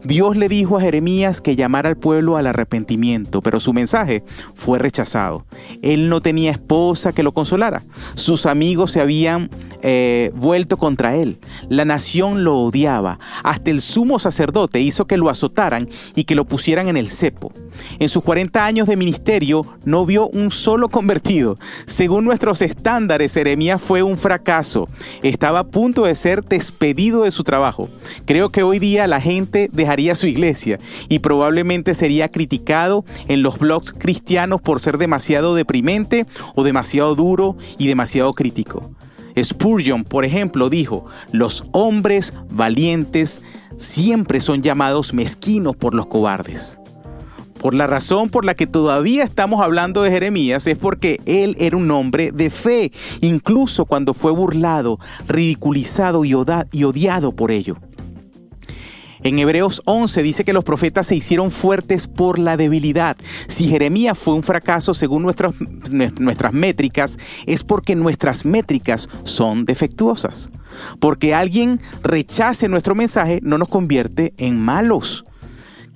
Dios 0.04 0.36
le 0.36 0.48
dijo 0.48 0.76
a 0.76 0.80
Jeremías 0.80 1.40
que 1.40 1.56
llamara 1.56 1.88
al 1.88 1.96
pueblo 1.96 2.36
al 2.36 2.46
arrepentimiento, 2.46 3.42
pero 3.42 3.60
su 3.60 3.72
mensaje 3.72 4.22
fue 4.54 4.78
rechazado. 4.78 5.46
Él 5.82 6.08
no 6.08 6.20
tenía 6.20 6.50
esposa 6.50 7.12
que 7.12 7.22
lo 7.22 7.32
consolara. 7.32 7.82
Sus 8.14 8.46
amigos 8.46 8.92
se 8.92 9.00
habían 9.00 9.50
eh, 9.82 10.30
vuelto 10.34 10.76
contra 10.76 11.16
él. 11.16 11.38
La 11.68 11.84
nación 11.84 12.44
lo 12.44 12.58
odiaba. 12.58 13.18
Hasta 13.42 13.70
el 13.70 13.80
sumo 13.80 14.18
sacerdote 14.18 14.80
hizo 14.80 15.06
que 15.06 15.16
lo 15.16 15.28
azotaran 15.28 15.88
y 16.14 16.24
que 16.24 16.34
lo 16.34 16.44
pusieran 16.44 16.88
en 16.88 16.96
el 16.96 17.10
cepo. 17.10 17.52
En 17.98 18.08
sus 18.08 18.22
40 18.22 18.64
años 18.64 18.86
de 18.88 18.96
ministerio 18.96 19.66
no 19.84 20.06
vio 20.06 20.28
un 20.28 20.50
solo 20.50 20.88
convertido. 20.88 21.56
Según 21.86 22.24
nuestros 22.24 22.62
estándares, 22.62 23.34
Jeremías 23.34 23.82
fue 23.82 24.02
un 24.02 24.18
fracaso. 24.18 24.88
Estaba 25.22 25.60
a 25.60 25.64
punto 25.64 26.04
de 26.04 26.14
ser 26.14 26.44
despedido 26.44 27.24
de 27.24 27.32
su 27.32 27.44
trabajo. 27.44 27.88
Creo 28.24 28.50
que 28.50 28.62
hoy 28.62 28.78
día 28.78 29.06
la 29.06 29.20
gente 29.20 29.68
dejaría 29.72 30.14
su 30.14 30.26
iglesia 30.26 30.78
y 31.08 31.18
probablemente 31.18 31.94
sería 31.94 32.30
criticado 32.30 33.04
en 33.28 33.42
los 33.42 33.58
blogs 33.58 33.92
cristianos 33.92 34.60
por 34.60 34.80
ser 34.80 34.98
demasiado 34.98 35.54
deprimente 35.54 36.26
o 36.54 36.64
demasiado 36.64 37.14
duro 37.14 37.56
y 37.78 37.88
demasiado 37.88 38.32
crítico. 38.32 38.92
Spurgeon, 39.40 40.04
por 40.04 40.24
ejemplo, 40.24 40.70
dijo, 40.70 41.06
los 41.32 41.64
hombres 41.72 42.34
valientes 42.50 43.42
siempre 43.76 44.40
son 44.40 44.62
llamados 44.62 45.14
mezquinos 45.14 45.76
por 45.76 45.94
los 45.94 46.06
cobardes. 46.06 46.80
Por 47.62 47.74
la 47.74 47.86
razón 47.86 48.28
por 48.28 48.44
la 48.44 48.54
que 48.54 48.66
todavía 48.66 49.22
estamos 49.22 49.62
hablando 49.62 50.02
de 50.02 50.10
Jeremías 50.10 50.66
es 50.66 50.76
porque 50.76 51.20
él 51.26 51.54
era 51.60 51.76
un 51.76 51.88
hombre 51.92 52.32
de 52.32 52.50
fe, 52.50 52.90
incluso 53.20 53.84
cuando 53.84 54.14
fue 54.14 54.32
burlado, 54.32 54.98
ridiculizado 55.28 56.24
y, 56.24 56.34
odiado 56.34 57.30
por 57.30 57.52
ello. 57.52 57.76
En 59.24 59.38
Hebreos 59.38 59.82
11 59.84 60.22
dice 60.22 60.44
que 60.44 60.52
los 60.52 60.64
profetas 60.64 61.06
se 61.06 61.14
hicieron 61.14 61.50
fuertes 61.52 62.08
por 62.08 62.40
la 62.40 62.56
debilidad. 62.56 63.16
Si 63.48 63.68
Jeremías 63.68 64.18
fue 64.18 64.34
un 64.34 64.42
fracaso 64.42 64.94
según 64.94 65.22
nuestras, 65.22 65.54
nuestras 66.18 66.52
métricas, 66.52 67.18
es 67.46 67.62
porque 67.62 67.94
nuestras 67.94 68.44
métricas 68.44 69.08
son 69.22 69.64
defectuosas. 69.64 70.50
Porque 70.98 71.34
alguien 71.34 71.80
rechace 72.02 72.68
nuestro 72.68 72.96
mensaje 72.96 73.38
no 73.42 73.58
nos 73.58 73.68
convierte 73.68 74.34
en 74.38 74.60
malos. 74.60 75.24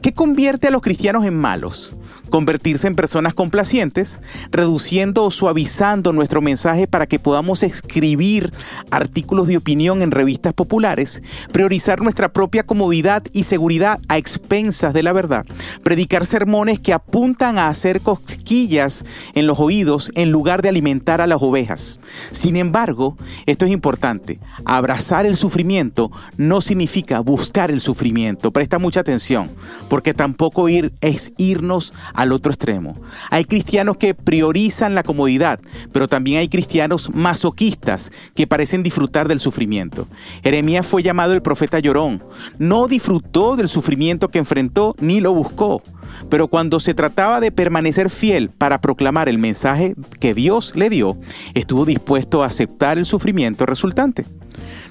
¿Qué 0.02 0.12
convierte 0.12 0.68
a 0.68 0.70
los 0.70 0.82
cristianos 0.82 1.24
en 1.24 1.36
malos? 1.36 1.96
Convertirse 2.36 2.86
en 2.86 2.94
personas 2.94 3.32
complacientes, 3.32 4.20
reduciendo 4.50 5.24
o 5.24 5.30
suavizando 5.30 6.12
nuestro 6.12 6.42
mensaje 6.42 6.86
para 6.86 7.06
que 7.06 7.18
podamos 7.18 7.62
escribir 7.62 8.52
artículos 8.90 9.46
de 9.46 9.56
opinión 9.56 10.02
en 10.02 10.10
revistas 10.10 10.52
populares, 10.52 11.22
priorizar 11.50 12.02
nuestra 12.02 12.34
propia 12.34 12.66
comodidad 12.66 13.22
y 13.32 13.44
seguridad 13.44 14.00
a 14.08 14.18
expensas 14.18 14.92
de 14.92 15.02
la 15.02 15.14
verdad, 15.14 15.46
predicar 15.82 16.26
sermones 16.26 16.78
que 16.78 16.92
apuntan 16.92 17.56
a 17.58 17.68
hacer 17.68 18.02
cosquillas 18.02 19.06
en 19.34 19.46
los 19.46 19.58
oídos 19.58 20.10
en 20.14 20.30
lugar 20.30 20.60
de 20.60 20.68
alimentar 20.68 21.22
a 21.22 21.26
las 21.26 21.40
ovejas. 21.40 22.00
Sin 22.32 22.56
embargo, 22.56 23.16
esto 23.46 23.64
es 23.64 23.72
importante, 23.72 24.40
abrazar 24.66 25.24
el 25.24 25.38
sufrimiento 25.38 26.10
no 26.36 26.60
significa 26.60 27.20
buscar 27.20 27.70
el 27.70 27.80
sufrimiento, 27.80 28.50
presta 28.50 28.78
mucha 28.78 29.00
atención, 29.00 29.48
porque 29.88 30.12
tampoco 30.12 30.68
ir 30.68 30.92
es 31.00 31.32
irnos 31.38 31.94
al 32.26 32.32
otro 32.32 32.52
extremo. 32.52 32.94
Hay 33.30 33.44
cristianos 33.44 33.96
que 33.96 34.14
priorizan 34.14 34.94
la 34.94 35.02
comodidad, 35.02 35.60
pero 35.92 36.08
también 36.08 36.38
hay 36.38 36.48
cristianos 36.48 37.10
masoquistas 37.14 38.12
que 38.34 38.46
parecen 38.46 38.82
disfrutar 38.82 39.28
del 39.28 39.40
sufrimiento. 39.40 40.06
Jeremías 40.42 40.86
fue 40.86 41.02
llamado 41.02 41.32
el 41.32 41.42
profeta 41.42 41.78
llorón. 41.78 42.22
No 42.58 42.88
disfrutó 42.88 43.56
del 43.56 43.68
sufrimiento 43.68 44.28
que 44.28 44.38
enfrentó 44.38 44.94
ni 44.98 45.20
lo 45.20 45.32
buscó. 45.32 45.82
Pero 46.30 46.48
cuando 46.48 46.80
se 46.80 46.94
trataba 46.94 47.40
de 47.40 47.52
permanecer 47.52 48.10
fiel 48.10 48.50
para 48.50 48.80
proclamar 48.80 49.28
el 49.28 49.38
mensaje 49.38 49.94
que 50.20 50.34
Dios 50.34 50.72
le 50.74 50.90
dio, 50.90 51.16
estuvo 51.54 51.84
dispuesto 51.84 52.42
a 52.42 52.46
aceptar 52.46 52.98
el 52.98 53.06
sufrimiento 53.06 53.66
resultante. 53.66 54.24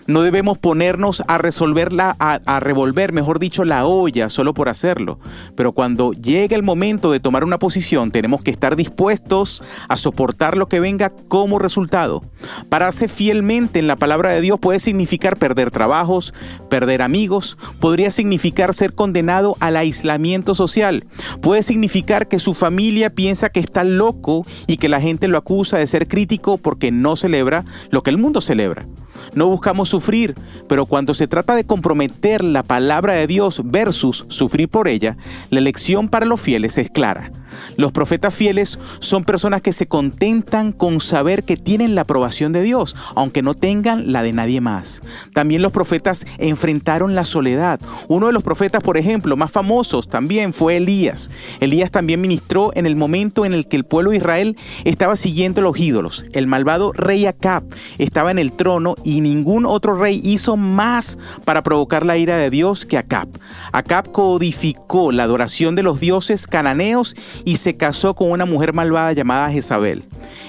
No 0.08 0.22
debemos 0.22 0.60
ponernos 0.60 1.24
a 1.28 1.40
resolverla, 1.40 2.16
a, 2.20 2.60
revolver, 2.60 3.12
mejor 3.12 3.40
dicho, 3.40 3.66
la 3.66 3.86
olla 3.86 4.30
solo 4.30 4.54
por 4.54 4.70
hacerlo. 4.70 5.20
Pero 5.56 5.72
cuando 5.72 6.14
llegue 6.14 6.54
el 6.54 6.62
momento 6.62 7.12
de 7.12 7.20
tomar 7.20 7.44
una 7.44 7.58
posición, 7.58 8.12
tenemos 8.12 8.44
que 8.44 8.52
estar 8.52 8.76
dispuestos 8.76 9.64
a 9.90 9.98
soportar 9.98 10.58
lo 10.58 10.68
que 10.68 10.80
venga 10.80 11.12
como 11.28 11.58
resultado. 11.58 12.22
Pararse 12.70 13.08
fielmente 13.08 13.80
en 13.80 13.88
la 13.88 13.96
palabra 13.96 14.30
de 14.30 14.42
Dios 14.42 14.60
puede 14.60 14.80
significar 14.80 15.38
perder 15.38 15.72
trabajos, 15.72 16.36
perder 16.70 17.02
amigos, 17.02 17.58
podría 17.80 18.12
significar 18.12 18.76
ser 18.76 18.94
condenado 18.94 19.56
al 19.60 19.76
aislamiento 19.76 20.54
social, 20.54 21.08
puede 21.42 21.64
significar 21.64 22.28
que 22.28 22.38
su 22.38 22.54
familia 22.54 23.10
piensa 23.10 23.50
que 23.50 23.60
está 23.60 23.84
loco 23.84 24.46
y 24.68 24.78
que 24.78 24.90
la 24.90 25.02
gente 25.02 25.28
lo 25.28 25.38
acusa 25.38 25.78
de 25.78 25.88
ser 25.88 26.08
crítico 26.08 26.58
porque 26.58 26.92
no 26.92 27.16
celebra 27.16 27.66
lo 27.90 28.04
que 28.04 28.12
el 28.12 28.18
mundo 28.18 28.40
celebra. 28.40 28.86
No 29.34 29.48
buscamos 29.48 29.90
sufrir, 29.90 30.36
pero 30.68 30.86
cuando 30.86 31.14
se 31.14 31.28
trata 31.28 31.56
de 31.56 31.66
comprometer 31.66 32.44
la 32.44 32.64
palabra 32.64 33.14
de 33.14 33.28
Dios 33.28 33.62
versus 33.66 34.26
sufrir 34.30 34.70
por 34.70 34.88
ella, 34.88 35.18
la 35.50 35.60
elección 35.60 36.10
para 36.10 36.26
los 36.26 36.42
fieles 36.42 36.78
es 36.78 36.90
clara. 36.90 37.32
Los 37.78 37.92
profetas 37.92 38.34
fieles 38.34 38.80
son 39.00 39.24
personas 39.24 39.62
que 39.62 39.74
se 39.74 39.88
contentan 39.88 40.72
con 40.72 41.00
saber 41.02 41.44
que 41.44 41.58
tienen 41.58 41.96
la 41.96 42.02
aprobación 42.02 42.52
de 42.54 42.62
Dios, 42.64 42.96
aunque 43.16 43.42
no 43.42 43.54
tengan 43.54 44.12
la 44.12 44.24
de 44.24 44.34
nadie 44.34 44.62
más. 44.62 45.02
También 45.34 45.62
los 45.62 45.72
profetas 45.72 46.26
enfrentaron 46.38 47.16
la 47.16 47.24
soledad. 47.24 47.80
Uno 48.08 48.28
de 48.28 48.34
los 48.34 48.44
profetas, 48.44 48.84
por 48.84 48.98
ejemplo, 48.98 49.38
más 49.38 49.52
famosos 49.52 50.08
también 50.08 50.54
fue 50.54 50.78
Elías. 50.78 51.32
Elías 51.60 51.92
también 51.92 52.22
ministró 52.22 52.72
en 52.76 52.86
el 52.86 52.96
momento 52.96 53.46
en 53.46 53.54
el 53.54 53.68
que 53.68 53.78
el 53.78 53.86
pueblo 53.86 54.12
de 54.12 54.18
Israel 54.18 54.58
estaba 54.84 55.16
siguiendo 55.16 55.62
los 55.62 55.78
ídolos. 55.80 56.26
El 56.34 56.48
malvado 56.48 56.92
rey 56.94 57.26
Acab 57.26 57.64
estaba 57.98 58.32
en 58.32 58.40
el 58.40 58.56
trono 58.56 58.96
y 59.04 59.22
ningún 59.22 59.66
otro 59.66 59.96
rey 59.96 60.22
hizo 60.24 60.56
más 60.58 61.18
para 61.46 61.64
provocar 61.64 62.06
la 62.06 62.18
ira 62.18 62.38
de 62.38 62.50
Dios 62.50 62.86
que 62.86 62.98
Acab. 62.98 63.28
Acab 63.72 64.12
codificó 64.12 65.12
la 65.12 65.24
adoración 65.24 65.76
de 65.76 65.84
los 65.84 66.00
dioses 66.00 66.48
cananeos 66.48 67.16
y 67.46 67.58
se 67.58 67.78
casó 67.78 68.16
con 68.16 68.32
una 68.32 68.46
mujer 68.46 68.74
malvada 68.74 69.14
llamada 69.14 69.52
Jezabel. 69.52 70.04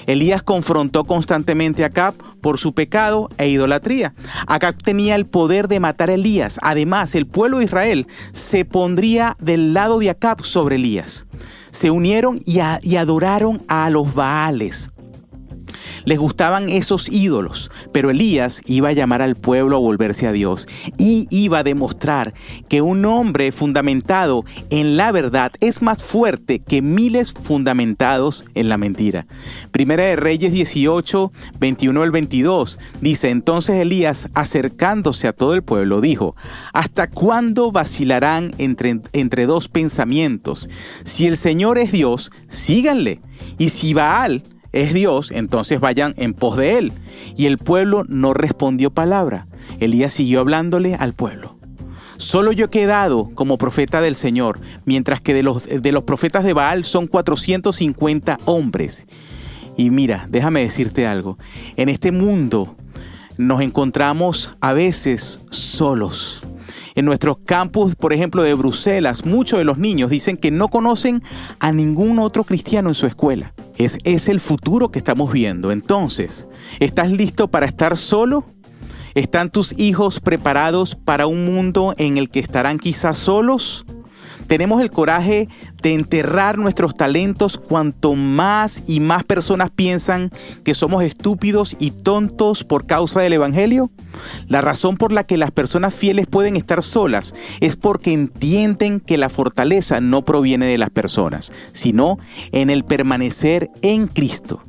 Elías 0.06 0.42
confrontó 0.42 1.04
constantemente 1.04 1.84
a 1.84 1.88
Acab 1.88 2.14
por 2.40 2.58
su 2.58 2.74
pecado 2.74 3.28
e 3.38 3.48
idolatría. 3.48 4.14
Acab 4.46 4.76
tenía 4.82 5.14
el 5.14 5.26
poder 5.26 5.68
de 5.68 5.78
matar 5.78 6.10
a 6.10 6.14
Elías. 6.14 6.58
Además, 6.62 7.14
el 7.14 7.26
pueblo 7.26 7.58
de 7.58 7.66
Israel 7.66 8.06
se 8.32 8.64
pondría 8.64 9.36
del 9.38 9.74
lado 9.74 9.98
de 9.98 10.10
Acab 10.10 10.42
sobre 10.44 10.76
Elías. 10.76 11.26
Se 11.70 11.90
unieron 11.90 12.40
y, 12.44 12.60
y 12.82 12.96
adoraron 12.96 13.62
a 13.68 13.90
los 13.90 14.14
Baales. 14.14 14.90
Les 16.04 16.18
gustaban 16.18 16.68
esos 16.68 17.08
ídolos, 17.08 17.70
pero 17.92 18.10
Elías 18.10 18.62
iba 18.66 18.90
a 18.90 18.92
llamar 18.92 19.22
al 19.22 19.36
pueblo 19.36 19.76
a 19.76 19.80
volverse 19.80 20.26
a 20.26 20.32
Dios 20.32 20.68
y 20.98 21.26
iba 21.30 21.58
a 21.58 21.64
demostrar 21.64 22.34
que 22.68 22.82
un 22.82 23.04
hombre 23.04 23.52
fundamentado 23.52 24.44
en 24.70 24.96
la 24.96 25.12
verdad 25.12 25.52
es 25.60 25.82
más 25.82 26.02
fuerte 26.02 26.58
que 26.58 26.82
miles 26.82 27.32
fundamentados 27.32 28.44
en 28.54 28.68
la 28.68 28.78
mentira. 28.78 29.26
Primera 29.70 30.04
de 30.04 30.16
Reyes 30.16 30.52
18, 30.52 31.32
21 31.58 32.02
al 32.02 32.10
22 32.10 32.78
dice, 33.00 33.30
entonces 33.30 33.80
Elías 33.80 34.28
acercándose 34.34 35.28
a 35.28 35.32
todo 35.32 35.54
el 35.54 35.62
pueblo 35.62 36.00
dijo, 36.00 36.36
¿hasta 36.72 37.08
cuándo 37.08 37.72
vacilarán 37.72 38.54
entre, 38.58 39.00
entre 39.12 39.46
dos 39.46 39.68
pensamientos? 39.68 40.68
Si 41.04 41.26
el 41.26 41.36
Señor 41.36 41.78
es 41.78 41.92
Dios, 41.92 42.30
síganle. 42.48 43.20
Y 43.58 43.70
si 43.70 43.94
Baal 43.94 44.42
es 44.82 44.92
Dios, 44.92 45.30
entonces 45.30 45.80
vayan 45.80 46.14
en 46.16 46.34
pos 46.34 46.56
de 46.56 46.78
él. 46.78 46.92
Y 47.36 47.46
el 47.46 47.58
pueblo 47.58 48.04
no 48.08 48.34
respondió 48.34 48.90
palabra. 48.90 49.46
Elías 49.80 50.12
siguió 50.12 50.40
hablándole 50.40 50.94
al 50.94 51.14
pueblo. 51.14 51.56
Solo 52.18 52.52
yo 52.52 52.66
he 52.66 52.70
quedado 52.70 53.30
como 53.34 53.58
profeta 53.58 54.00
del 54.00 54.14
Señor, 54.14 54.58
mientras 54.84 55.20
que 55.20 55.34
de 55.34 55.42
los, 55.42 55.64
de 55.66 55.92
los 55.92 56.04
profetas 56.04 56.44
de 56.44 56.54
Baal 56.54 56.84
son 56.84 57.06
450 57.06 58.38
hombres. 58.46 59.06
Y 59.76 59.90
mira, 59.90 60.26
déjame 60.30 60.62
decirte 60.62 61.06
algo. 61.06 61.36
En 61.76 61.88
este 61.88 62.12
mundo 62.12 62.74
nos 63.36 63.60
encontramos 63.60 64.56
a 64.60 64.72
veces 64.72 65.40
solos. 65.50 66.42
En 66.94 67.04
nuestros 67.04 67.38
campus, 67.44 67.94
por 67.94 68.14
ejemplo, 68.14 68.42
de 68.42 68.54
Bruselas, 68.54 69.26
muchos 69.26 69.58
de 69.58 69.64
los 69.64 69.76
niños 69.76 70.08
dicen 70.08 70.38
que 70.38 70.50
no 70.50 70.68
conocen 70.68 71.22
a 71.60 71.70
ningún 71.72 72.18
otro 72.18 72.44
cristiano 72.44 72.88
en 72.88 72.94
su 72.94 73.06
escuela. 73.06 73.52
Es, 73.76 73.98
es 74.04 74.28
el 74.28 74.40
futuro 74.40 74.90
que 74.90 74.98
estamos 74.98 75.32
viendo. 75.32 75.70
Entonces, 75.72 76.48
¿estás 76.80 77.10
listo 77.10 77.48
para 77.48 77.66
estar 77.66 77.96
solo? 77.96 78.44
¿Están 79.14 79.50
tus 79.50 79.74
hijos 79.78 80.20
preparados 80.20 80.94
para 80.94 81.26
un 81.26 81.44
mundo 81.44 81.94
en 81.96 82.18
el 82.18 82.28
que 82.28 82.40
estarán 82.40 82.78
quizás 82.78 83.16
solos? 83.16 83.86
Tenemos 84.46 84.80
el 84.80 84.90
coraje 84.90 85.48
de 85.82 85.94
enterrar 85.94 86.58
nuestros 86.58 86.94
talentos 86.94 87.58
cuanto 87.58 88.14
más 88.14 88.82
y 88.86 89.00
más 89.00 89.24
personas 89.24 89.70
piensan 89.70 90.30
que 90.64 90.74
somos 90.74 91.02
estúpidos 91.02 91.76
y 91.78 91.90
tontos 91.90 92.64
por 92.64 92.86
causa 92.86 93.20
del 93.20 93.34
Evangelio. 93.34 93.90
La 94.48 94.60
razón 94.60 94.96
por 94.96 95.12
la 95.12 95.24
que 95.24 95.36
las 95.36 95.50
personas 95.50 95.94
fieles 95.94 96.26
pueden 96.26 96.56
estar 96.56 96.82
solas 96.82 97.34
es 97.60 97.76
porque 97.76 98.12
entienden 98.12 99.00
que 99.00 99.18
la 99.18 99.28
fortaleza 99.28 100.00
no 100.00 100.22
proviene 100.22 100.66
de 100.66 100.78
las 100.78 100.90
personas, 100.90 101.52
sino 101.72 102.18
en 102.52 102.70
el 102.70 102.84
permanecer 102.84 103.70
en 103.82 104.06
Cristo. 104.06 104.62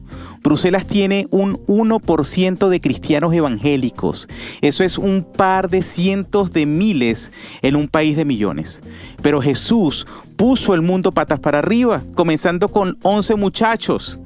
Bruselas 0.44 0.86
tiene 0.86 1.28
un 1.32 1.58
1% 1.68 2.70
de 2.70 2.82
cristianos 2.82 3.34
evangélicos. 3.34 4.28
Eso 4.62 4.84
es 4.84 4.98
un 4.98 5.24
par 5.24 5.70
de 5.70 5.82
cientos 5.82 6.52
de 6.52 6.66
miles 6.66 7.32
en 7.62 7.76
un 7.76 7.88
país 7.88 8.16
de 8.18 8.26
millones. 8.26 8.82
Pero 9.22 9.42
Jesús 9.42 10.08
puso 10.38 10.74
el 10.74 10.82
mundo 10.82 11.12
patas 11.12 11.40
para 11.40 11.60
arriba, 11.60 12.04
comenzando 12.16 12.70
con 12.70 12.98
11 13.02 13.36
muchachos. 13.36 14.22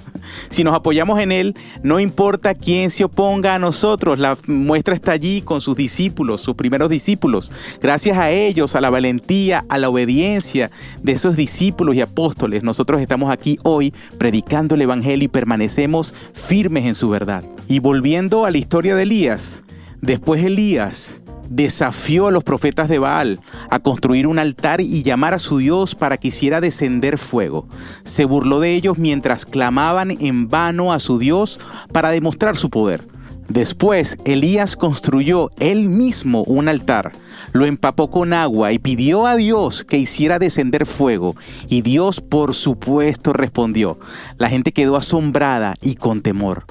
Si 0.49 0.63
nos 0.63 0.75
apoyamos 0.75 1.19
en 1.19 1.31
Él, 1.31 1.55
no 1.81 1.99
importa 1.99 2.53
quién 2.53 2.91
se 2.91 3.05
oponga 3.05 3.55
a 3.55 3.59
nosotros, 3.59 4.19
la 4.19 4.37
muestra 4.45 4.93
está 4.93 5.13
allí 5.13 5.41
con 5.41 5.61
sus 5.61 5.75
discípulos, 5.75 6.41
sus 6.41 6.55
primeros 6.55 6.89
discípulos. 6.89 7.51
Gracias 7.81 8.17
a 8.17 8.29
ellos, 8.29 8.75
a 8.75 8.81
la 8.81 8.89
valentía, 8.89 9.65
a 9.69 9.77
la 9.77 9.89
obediencia 9.89 10.69
de 11.01 11.13
esos 11.13 11.35
discípulos 11.35 11.95
y 11.95 12.01
apóstoles, 12.01 12.61
nosotros 12.61 13.01
estamos 13.01 13.31
aquí 13.31 13.57
hoy 13.63 13.93
predicando 14.17 14.75
el 14.75 14.81
Evangelio 14.81 15.25
y 15.25 15.29
permanecemos 15.29 16.13
firmes 16.33 16.85
en 16.85 16.95
su 16.95 17.09
verdad. 17.09 17.43
Y 17.67 17.79
volviendo 17.79 18.45
a 18.45 18.51
la 18.51 18.57
historia 18.57 18.95
de 18.95 19.03
Elías, 19.03 19.63
después 20.01 20.43
Elías 20.43 21.20
desafió 21.51 22.27
a 22.27 22.31
los 22.31 22.43
profetas 22.43 22.87
de 22.87 22.97
Baal 22.97 23.39
a 23.69 23.79
construir 23.79 24.25
un 24.25 24.39
altar 24.39 24.81
y 24.81 25.03
llamar 25.03 25.33
a 25.33 25.39
su 25.39 25.57
Dios 25.57 25.95
para 25.95 26.17
que 26.17 26.29
hiciera 26.29 26.61
descender 26.61 27.17
fuego. 27.17 27.67
Se 28.03 28.25
burló 28.25 28.61
de 28.61 28.73
ellos 28.73 28.97
mientras 28.97 29.45
clamaban 29.45 30.11
en 30.11 30.47
vano 30.47 30.93
a 30.93 30.99
su 30.99 31.19
Dios 31.19 31.59
para 31.91 32.09
demostrar 32.09 32.55
su 32.55 32.69
poder. 32.69 33.05
Después, 33.49 34.17
Elías 34.23 34.77
construyó 34.77 35.49
él 35.59 35.89
mismo 35.89 36.43
un 36.43 36.69
altar, 36.69 37.11
lo 37.51 37.65
empapó 37.65 38.09
con 38.09 38.31
agua 38.31 38.71
y 38.71 38.79
pidió 38.79 39.27
a 39.27 39.35
Dios 39.35 39.83
que 39.83 39.97
hiciera 39.97 40.39
descender 40.39 40.85
fuego, 40.85 41.35
y 41.67 41.81
Dios 41.81 42.21
por 42.21 42.55
supuesto 42.55 43.33
respondió. 43.33 43.99
La 44.37 44.47
gente 44.47 44.71
quedó 44.71 44.95
asombrada 44.95 45.75
y 45.81 45.95
con 45.95 46.21
temor. 46.21 46.65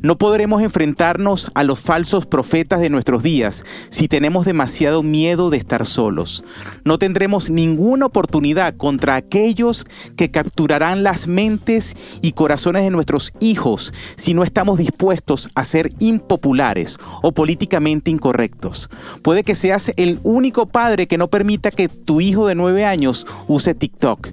No 0.00 0.16
podremos 0.16 0.62
enfrentarnos 0.62 1.50
a 1.54 1.64
los 1.64 1.80
falsos 1.80 2.26
profetas 2.26 2.80
de 2.80 2.90
nuestros 2.90 3.22
días 3.22 3.64
si 3.90 4.08
tenemos 4.08 4.46
demasiado 4.46 5.02
miedo 5.02 5.50
de 5.50 5.58
estar 5.58 5.86
solos. 5.86 6.44
No 6.84 6.98
tendremos 6.98 7.50
ninguna 7.50 8.06
oportunidad 8.06 8.76
contra 8.76 9.16
aquellos 9.16 9.86
que 10.16 10.30
capturarán 10.30 11.02
las 11.02 11.26
mentes 11.26 11.94
y 12.20 12.32
corazones 12.32 12.82
de 12.84 12.90
nuestros 12.90 13.32
hijos 13.40 13.92
si 14.16 14.34
no 14.34 14.44
estamos 14.44 14.78
dispuestos 14.78 15.50
a 15.54 15.64
ser 15.64 15.92
impopulares 15.98 16.98
o 17.22 17.32
políticamente 17.32 18.10
incorrectos. 18.10 18.88
Puede 19.22 19.42
que 19.44 19.54
seas 19.54 19.92
el 19.96 20.18
único 20.22 20.66
padre 20.66 21.06
que 21.06 21.18
no 21.18 21.28
permita 21.28 21.70
que 21.70 21.88
tu 21.88 22.20
hijo 22.20 22.46
de 22.46 22.54
nueve 22.54 22.84
años 22.84 23.26
use 23.48 23.74
TikTok. 23.74 24.28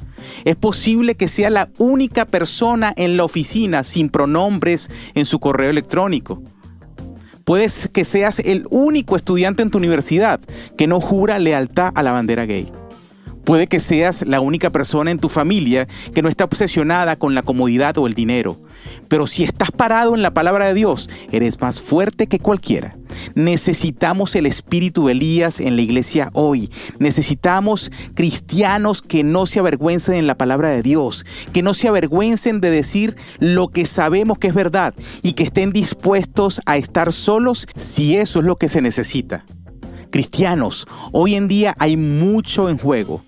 Es 0.45 0.55
posible 0.55 1.15
que 1.15 1.27
sea 1.27 1.49
la 1.49 1.69
única 1.77 2.25
persona 2.25 2.93
en 2.95 3.17
la 3.17 3.23
oficina 3.23 3.83
sin 3.83 4.09
pronombres 4.09 4.89
en 5.15 5.25
su 5.25 5.39
correo 5.49 5.71
electrónico. 5.71 6.43
Puedes 7.43 7.89
que 7.91 8.05
seas 8.05 8.37
el 8.37 8.67
único 8.69 9.15
estudiante 9.15 9.63
en 9.63 9.71
tu 9.71 9.79
universidad 9.79 10.39
que 10.77 10.85
no 10.85 11.01
jura 11.01 11.39
lealtad 11.39 11.91
a 11.95 12.03
la 12.03 12.11
bandera 12.11 12.45
gay. 12.45 12.71
Puede 13.45 13.65
que 13.65 13.79
seas 13.79 14.23
la 14.27 14.41
única 14.41 14.69
persona 14.69 15.09
en 15.09 15.17
tu 15.17 15.27
familia 15.27 15.87
que 16.13 16.21
no 16.21 16.29
está 16.29 16.43
obsesionada 16.43 17.15
con 17.15 17.33
la 17.33 17.41
comodidad 17.41 17.97
o 17.97 18.05
el 18.05 18.13
dinero. 18.13 18.57
Pero 19.07 19.25
si 19.25 19.43
estás 19.43 19.71
parado 19.71 20.13
en 20.13 20.21
la 20.21 20.35
palabra 20.35 20.65
de 20.65 20.75
Dios, 20.75 21.09
eres 21.31 21.59
más 21.59 21.81
fuerte 21.81 22.27
que 22.27 22.37
cualquiera. 22.37 22.98
Necesitamos 23.35 24.35
el 24.35 24.45
espíritu 24.45 25.07
de 25.07 25.13
Elías 25.13 25.59
en 25.59 25.75
la 25.75 25.81
iglesia 25.81 26.29
hoy. 26.33 26.71
Necesitamos 26.99 27.91
cristianos 28.13 29.01
que 29.01 29.23
no 29.23 29.45
se 29.45 29.59
avergüencen 29.59 30.15
en 30.15 30.27
la 30.27 30.37
palabra 30.37 30.69
de 30.69 30.81
Dios, 30.81 31.25
que 31.53 31.63
no 31.63 31.73
se 31.73 31.87
avergüencen 31.87 32.61
de 32.61 32.71
decir 32.71 33.15
lo 33.39 33.69
que 33.69 33.85
sabemos 33.85 34.37
que 34.37 34.47
es 34.47 34.53
verdad 34.53 34.93
y 35.21 35.33
que 35.33 35.43
estén 35.43 35.71
dispuestos 35.71 36.61
a 36.65 36.77
estar 36.77 37.11
solos 37.11 37.67
si 37.75 38.15
eso 38.15 38.39
es 38.39 38.45
lo 38.45 38.57
que 38.57 38.69
se 38.69 38.81
necesita. 38.81 39.45
Cristianos, 40.11 40.87
hoy 41.11 41.35
en 41.35 41.47
día 41.47 41.75
hay 41.77 41.95
mucho 41.95 42.69
en 42.69 42.77
juego 42.77 43.21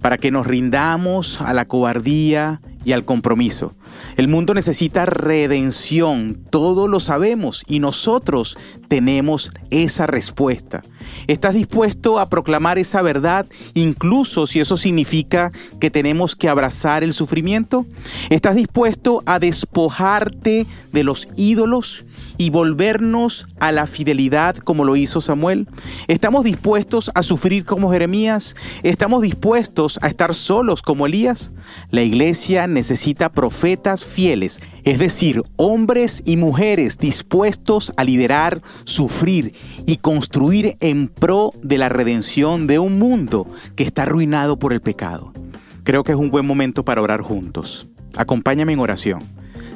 para 0.00 0.16
que 0.16 0.30
nos 0.30 0.46
rindamos 0.46 1.40
a 1.40 1.52
la 1.54 1.66
cobardía 1.66 2.60
y 2.88 2.92
al 2.94 3.04
compromiso. 3.04 3.74
El 4.16 4.28
mundo 4.28 4.54
necesita 4.54 5.04
redención, 5.04 6.42
todos 6.48 6.88
lo 6.88 7.00
sabemos 7.00 7.62
y 7.68 7.80
nosotros 7.80 8.56
tenemos 8.88 9.52
esa 9.68 10.06
respuesta. 10.06 10.82
¿Estás 11.26 11.52
dispuesto 11.52 12.18
a 12.18 12.30
proclamar 12.30 12.78
esa 12.78 13.02
verdad 13.02 13.46
incluso 13.74 14.46
si 14.46 14.60
eso 14.60 14.78
significa 14.78 15.52
que 15.78 15.90
tenemos 15.90 16.34
que 16.34 16.48
abrazar 16.48 17.04
el 17.04 17.12
sufrimiento? 17.12 17.84
¿Estás 18.30 18.56
dispuesto 18.56 19.22
a 19.26 19.38
despojarte 19.38 20.64
de 20.90 21.04
los 21.04 21.28
ídolos 21.36 22.06
y 22.38 22.50
volvernos 22.50 23.46
a 23.60 23.72
la 23.72 23.86
fidelidad 23.86 24.56
como 24.56 24.84
lo 24.84 24.96
hizo 24.96 25.20
Samuel? 25.20 25.68
¿Estamos 26.06 26.44
dispuestos 26.44 27.10
a 27.14 27.22
sufrir 27.22 27.64
como 27.64 27.92
Jeremías? 27.92 28.56
¿Estamos 28.82 29.22
dispuestos 29.22 29.98
a 30.00 30.08
estar 30.08 30.34
solos 30.34 30.80
como 30.80 31.06
Elías? 31.06 31.52
La 31.90 32.02
iglesia 32.02 32.66
necesita 32.66 33.28
profetas 33.28 34.04
fieles, 34.04 34.62
es 34.84 34.98
decir, 34.98 35.42
hombres 35.56 36.22
y 36.24 36.36
mujeres 36.36 36.96
dispuestos 36.96 37.92
a 37.96 38.04
liderar, 38.04 38.62
sufrir 38.84 39.52
y 39.86 39.96
construir 39.96 40.76
en 40.80 41.08
pro 41.08 41.50
de 41.62 41.78
la 41.78 41.88
redención 41.88 42.66
de 42.66 42.78
un 42.78 42.98
mundo 42.98 43.46
que 43.76 43.82
está 43.82 44.04
arruinado 44.04 44.58
por 44.58 44.72
el 44.72 44.80
pecado. 44.80 45.32
Creo 45.82 46.04
que 46.04 46.12
es 46.12 46.18
un 46.18 46.30
buen 46.30 46.46
momento 46.46 46.84
para 46.84 47.02
orar 47.02 47.22
juntos. 47.22 47.88
Acompáñame 48.16 48.72
en 48.72 48.78
oración. 48.78 49.20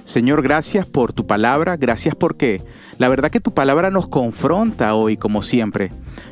Señor, 0.04 0.42
gracias 0.42 0.86
por 0.86 1.12
tu 1.12 1.26
palabra, 1.26 1.76
gracias 1.76 2.14
porque 2.14 2.60
la 2.98 3.08
verdad 3.08 3.30
que 3.30 3.40
tu 3.40 3.54
palabra 3.54 3.90
nos 3.90 4.08
confronta 4.08 4.94
hoy 4.94 5.16
como 5.16 5.42
siempre. 5.42 5.90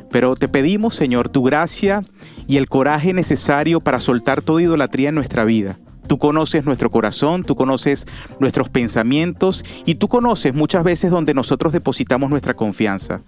Pero 0.09 0.35
te 0.35 0.47
pedimos, 0.47 0.93
Señor, 0.93 1.29
tu 1.29 1.43
gracia 1.43 2.03
y 2.47 2.57
el 2.57 2.67
coraje 2.67 3.13
necesario 3.13 3.79
para 3.79 3.99
soltar 3.99 4.41
toda 4.41 4.61
idolatría 4.61 5.09
en 5.09 5.15
nuestra 5.15 5.45
vida. 5.45 5.77
Tú 6.07 6.17
conoces 6.17 6.65
nuestro 6.65 6.91
corazón, 6.91 7.43
tú 7.43 7.55
conoces 7.55 8.05
nuestros 8.39 8.69
pensamientos 8.69 9.63
y 9.85 9.95
tú 9.95 10.09
conoces 10.09 10.53
muchas 10.53 10.83
veces 10.83 11.09
donde 11.09 11.33
nosotros 11.33 11.71
depositamos 11.71 12.29
nuestra 12.29 12.53
confianza. 12.53 13.21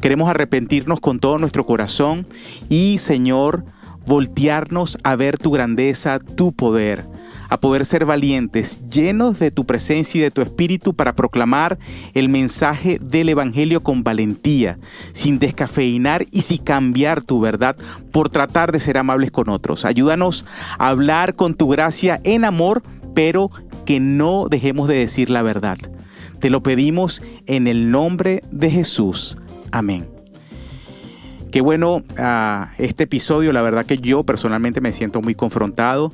Queremos 0.00 0.30
arrepentirnos 0.30 1.00
con 1.00 1.20
todo 1.20 1.36
nuestro 1.36 1.66
corazón 1.66 2.26
y, 2.70 2.96
Señor, 2.96 3.64
voltearnos 4.06 4.96
a 5.02 5.16
ver 5.16 5.36
tu 5.36 5.50
grandeza, 5.50 6.18
tu 6.18 6.52
poder 6.52 7.04
a 7.50 7.58
poder 7.58 7.84
ser 7.84 8.06
valientes, 8.06 8.80
llenos 8.88 9.38
de 9.40 9.50
tu 9.50 9.66
presencia 9.66 10.20
y 10.20 10.22
de 10.22 10.30
tu 10.30 10.40
espíritu 10.40 10.94
para 10.94 11.14
proclamar 11.14 11.78
el 12.14 12.28
mensaje 12.28 12.98
del 13.02 13.28
Evangelio 13.28 13.82
con 13.82 14.04
valentía, 14.04 14.78
sin 15.12 15.40
descafeinar 15.40 16.26
y 16.30 16.42
sin 16.42 16.58
cambiar 16.58 17.22
tu 17.22 17.40
verdad 17.40 17.76
por 18.12 18.30
tratar 18.30 18.70
de 18.70 18.78
ser 18.78 18.96
amables 18.96 19.32
con 19.32 19.48
otros. 19.48 19.84
Ayúdanos 19.84 20.46
a 20.78 20.88
hablar 20.88 21.34
con 21.34 21.54
tu 21.54 21.68
gracia 21.68 22.20
en 22.22 22.44
amor, 22.44 22.82
pero 23.14 23.50
que 23.84 23.98
no 23.98 24.46
dejemos 24.48 24.88
de 24.88 24.96
decir 24.96 25.28
la 25.28 25.42
verdad. 25.42 25.78
Te 26.38 26.50
lo 26.50 26.62
pedimos 26.62 27.20
en 27.46 27.66
el 27.66 27.90
nombre 27.90 28.42
de 28.52 28.70
Jesús. 28.70 29.36
Amén. 29.72 30.08
Qué 31.50 31.60
bueno 31.60 32.04
ah, 32.16 32.74
este 32.78 33.04
episodio, 33.04 33.52
la 33.52 33.60
verdad 33.60 33.84
que 33.84 33.98
yo 33.98 34.22
personalmente 34.22 34.80
me 34.80 34.92
siento 34.92 35.20
muy 35.20 35.34
confrontado 35.34 36.12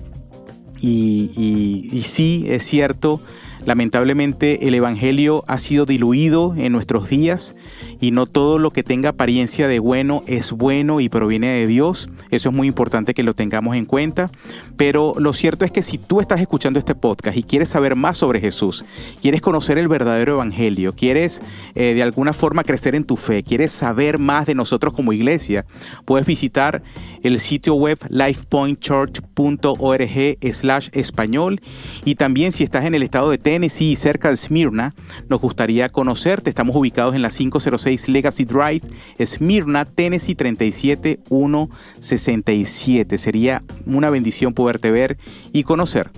y, 0.81 2.03
sí, 2.05 2.47
es 2.49 2.65
cierto, 2.65 3.21
lamentablemente 3.67 4.69
el 4.69 4.75
Evangelio 4.75 5.45
ha 5.49 5.59
sido 5.59 5.85
diluido 5.85 6.55
en 6.57 6.73
nuestros 6.73 7.11
días 7.11 7.57
y 8.01 8.13
no 8.13 8.27
todo 8.27 8.59
lo 8.59 8.71
que 8.71 8.83
tenga 8.83 9.11
apariencia 9.11 9.69
de 9.69 9.81
bueno 9.81 10.23
es 10.27 10.53
bueno 10.53 11.01
y 11.01 11.09
proviene 11.09 11.49
de 11.49 11.67
Dios. 11.67 12.09
Eso 12.31 12.49
es 12.49 12.55
muy 12.55 12.69
importante 12.69 13.13
que 13.13 13.25
lo 13.25 13.35
tengamos 13.35 13.77
en 13.77 13.85
cuenta. 13.85 14.31
Pero 14.77 15.15
lo 15.19 15.33
cierto 15.33 15.65
es 15.65 15.73
que 15.73 15.83
si 15.83 15.99
tú 15.99 16.21
estás 16.21 16.41
escuchando 16.41 16.79
este 16.79 16.95
podcast 16.95 17.37
y 17.37 17.43
quieres 17.43 17.71
saber 17.71 17.97
más 17.97 18.19
sobre 18.19 18.41
Jesús, 18.41 18.85
quieres 19.21 19.43
conocer 19.43 19.79
el 19.79 19.89
verdadero 19.89 20.35
Evangelio, 20.35 20.93
quieres 20.93 21.43
eh, 21.75 21.95
de 21.95 22.03
alguna 22.03 22.33
forma 22.33 22.63
crecer 22.63 22.95
en 22.95 23.03
tu 23.05 23.17
fe, 23.17 23.43
quieres 23.43 23.73
saber 23.73 24.19
más 24.19 24.47
de 24.47 24.55
nosotros 24.55 24.95
como 24.95 25.13
iglesia, 25.13 25.67
puedes 26.05 26.27
visitar 26.27 26.85
el 27.23 27.41
sitio 27.41 27.75
web 27.75 27.99
lifepointchurch.org 28.09 30.39
slash 30.53 30.89
español 30.93 31.61
y 32.05 32.15
también 32.15 32.53
si 32.53 32.63
estás 32.63 32.85
en 32.85 32.95
el 32.95 33.03
estado 33.03 33.31
de 33.31 33.39
Tennessee, 33.39 33.56
Tennessee, 33.57 33.97
cerca 33.97 34.29
de 34.29 34.37
Smyrna, 34.37 34.95
nos 35.31 35.41
gustaría 35.41 35.89
conocerte. 35.89 36.51
Estamos 36.51 36.77
ubicados 36.77 37.15
en 37.15 37.23
la 37.23 37.31
506 37.31 38.11
Legacy 38.11 38.45
Drive, 38.45 38.83
Smyrna, 39.25 39.87
Tennessee 39.87 40.35
37167. 40.35 43.17
Sería 43.17 43.63
una 43.87 44.11
bendición 44.11 44.53
poderte 44.53 44.91
ver 44.91 45.17
y 45.55 45.63
conocer. 45.63 46.11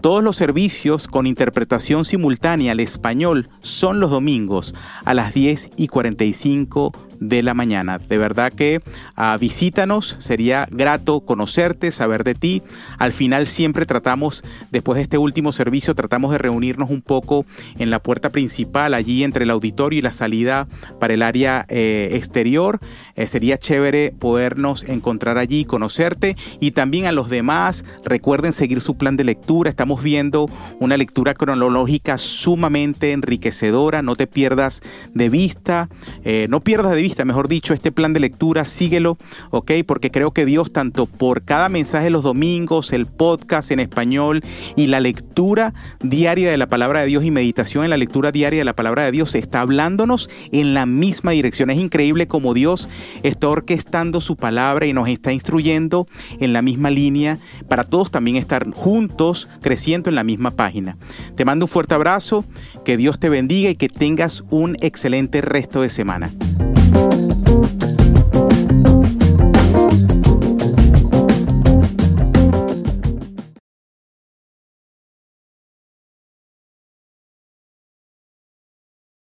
Todos 0.00 0.22
los 0.22 0.36
servicios 0.36 1.08
con 1.08 1.26
interpretación 1.26 2.04
simultánea 2.04 2.70
al 2.70 2.78
español 2.78 3.48
son 3.58 3.98
los 3.98 4.12
domingos 4.12 4.72
a 5.04 5.12
las 5.12 5.34
10 5.34 5.70
y 5.76 5.88
45 5.88 6.92
de 7.20 7.42
la 7.42 7.54
mañana. 7.54 7.98
De 7.98 8.18
verdad 8.18 8.52
que 8.52 8.80
uh, 9.16 9.38
visítanos, 9.38 10.16
sería 10.18 10.68
grato 10.70 11.20
conocerte, 11.20 11.92
saber 11.92 12.24
de 12.24 12.34
ti. 12.34 12.62
Al 12.98 13.12
final 13.12 13.46
siempre 13.46 13.86
tratamos, 13.86 14.42
después 14.70 14.96
de 14.96 15.02
este 15.02 15.18
último 15.18 15.52
servicio, 15.52 15.94
tratamos 15.94 16.32
de 16.32 16.38
reunirnos 16.38 16.90
un 16.90 17.02
poco 17.02 17.46
en 17.78 17.90
la 17.90 18.00
puerta 18.02 18.30
principal, 18.30 18.94
allí 18.94 19.24
entre 19.24 19.44
el 19.44 19.50
auditorio 19.50 19.98
y 19.98 20.02
la 20.02 20.12
salida 20.12 20.66
para 21.00 21.14
el 21.14 21.22
área 21.22 21.66
eh, 21.68 22.10
exterior. 22.12 22.80
Eh, 23.14 23.26
sería 23.26 23.58
chévere 23.58 24.12
podernos 24.18 24.82
encontrar 24.84 25.38
allí, 25.38 25.64
conocerte 25.64 26.36
y 26.60 26.72
también 26.72 27.06
a 27.06 27.12
los 27.12 27.28
demás. 27.28 27.84
Recuerden 28.04 28.52
seguir 28.52 28.80
su 28.80 28.96
plan 28.96 29.16
de 29.16 29.24
lectura. 29.24 29.70
Estamos 29.70 30.02
viendo 30.02 30.48
una 30.80 30.96
lectura 30.96 31.34
cronológica 31.34 32.18
sumamente 32.18 33.12
enriquecedora. 33.12 34.02
No 34.02 34.16
te 34.16 34.26
pierdas 34.26 34.82
de 35.14 35.28
vista, 35.28 35.88
eh, 36.24 36.46
no 36.48 36.60
pierdas 36.60 36.94
de 36.94 37.02
mejor 37.24 37.48
dicho, 37.48 37.74
este 37.74 37.92
plan 37.92 38.12
de 38.12 38.20
lectura, 38.20 38.64
síguelo, 38.64 39.16
¿ok? 39.50 39.72
Porque 39.86 40.10
creo 40.10 40.32
que 40.32 40.44
Dios, 40.44 40.72
tanto 40.72 41.06
por 41.06 41.42
cada 41.42 41.68
mensaje 41.68 42.10
los 42.10 42.24
domingos, 42.24 42.92
el 42.92 43.06
podcast 43.06 43.70
en 43.70 43.80
español 43.80 44.42
y 44.76 44.86
la 44.86 45.00
lectura 45.00 45.74
diaria 46.00 46.50
de 46.50 46.56
la 46.56 46.68
palabra 46.68 47.00
de 47.00 47.06
Dios 47.06 47.24
y 47.24 47.30
meditación 47.30 47.84
en 47.84 47.90
la 47.90 47.96
lectura 47.96 48.32
diaria 48.32 48.60
de 48.60 48.64
la 48.64 48.76
palabra 48.76 49.04
de 49.04 49.12
Dios, 49.12 49.34
está 49.34 49.60
hablándonos 49.60 50.28
en 50.52 50.74
la 50.74 50.86
misma 50.86 51.32
dirección. 51.32 51.70
Es 51.70 51.78
increíble 51.78 52.26
como 52.26 52.54
Dios 52.54 52.88
está 53.22 53.48
orquestando 53.48 54.20
su 54.20 54.36
palabra 54.36 54.86
y 54.86 54.92
nos 54.92 55.08
está 55.08 55.32
instruyendo 55.32 56.06
en 56.40 56.52
la 56.52 56.62
misma 56.62 56.90
línea 56.90 57.38
para 57.68 57.84
todos 57.84 58.10
también 58.10 58.36
estar 58.36 58.70
juntos, 58.72 59.48
creciendo 59.60 60.10
en 60.10 60.16
la 60.16 60.24
misma 60.24 60.50
página. 60.50 60.96
Te 61.36 61.44
mando 61.44 61.66
un 61.66 61.70
fuerte 61.70 61.94
abrazo, 61.94 62.44
que 62.84 62.96
Dios 62.96 63.18
te 63.18 63.28
bendiga 63.28 63.70
y 63.70 63.76
que 63.76 63.88
tengas 63.88 64.44
un 64.50 64.76
excelente 64.80 65.40
resto 65.40 65.82
de 65.82 65.90
semana. 65.90 66.30
Thank 66.96 67.20
you. 67.20 67.25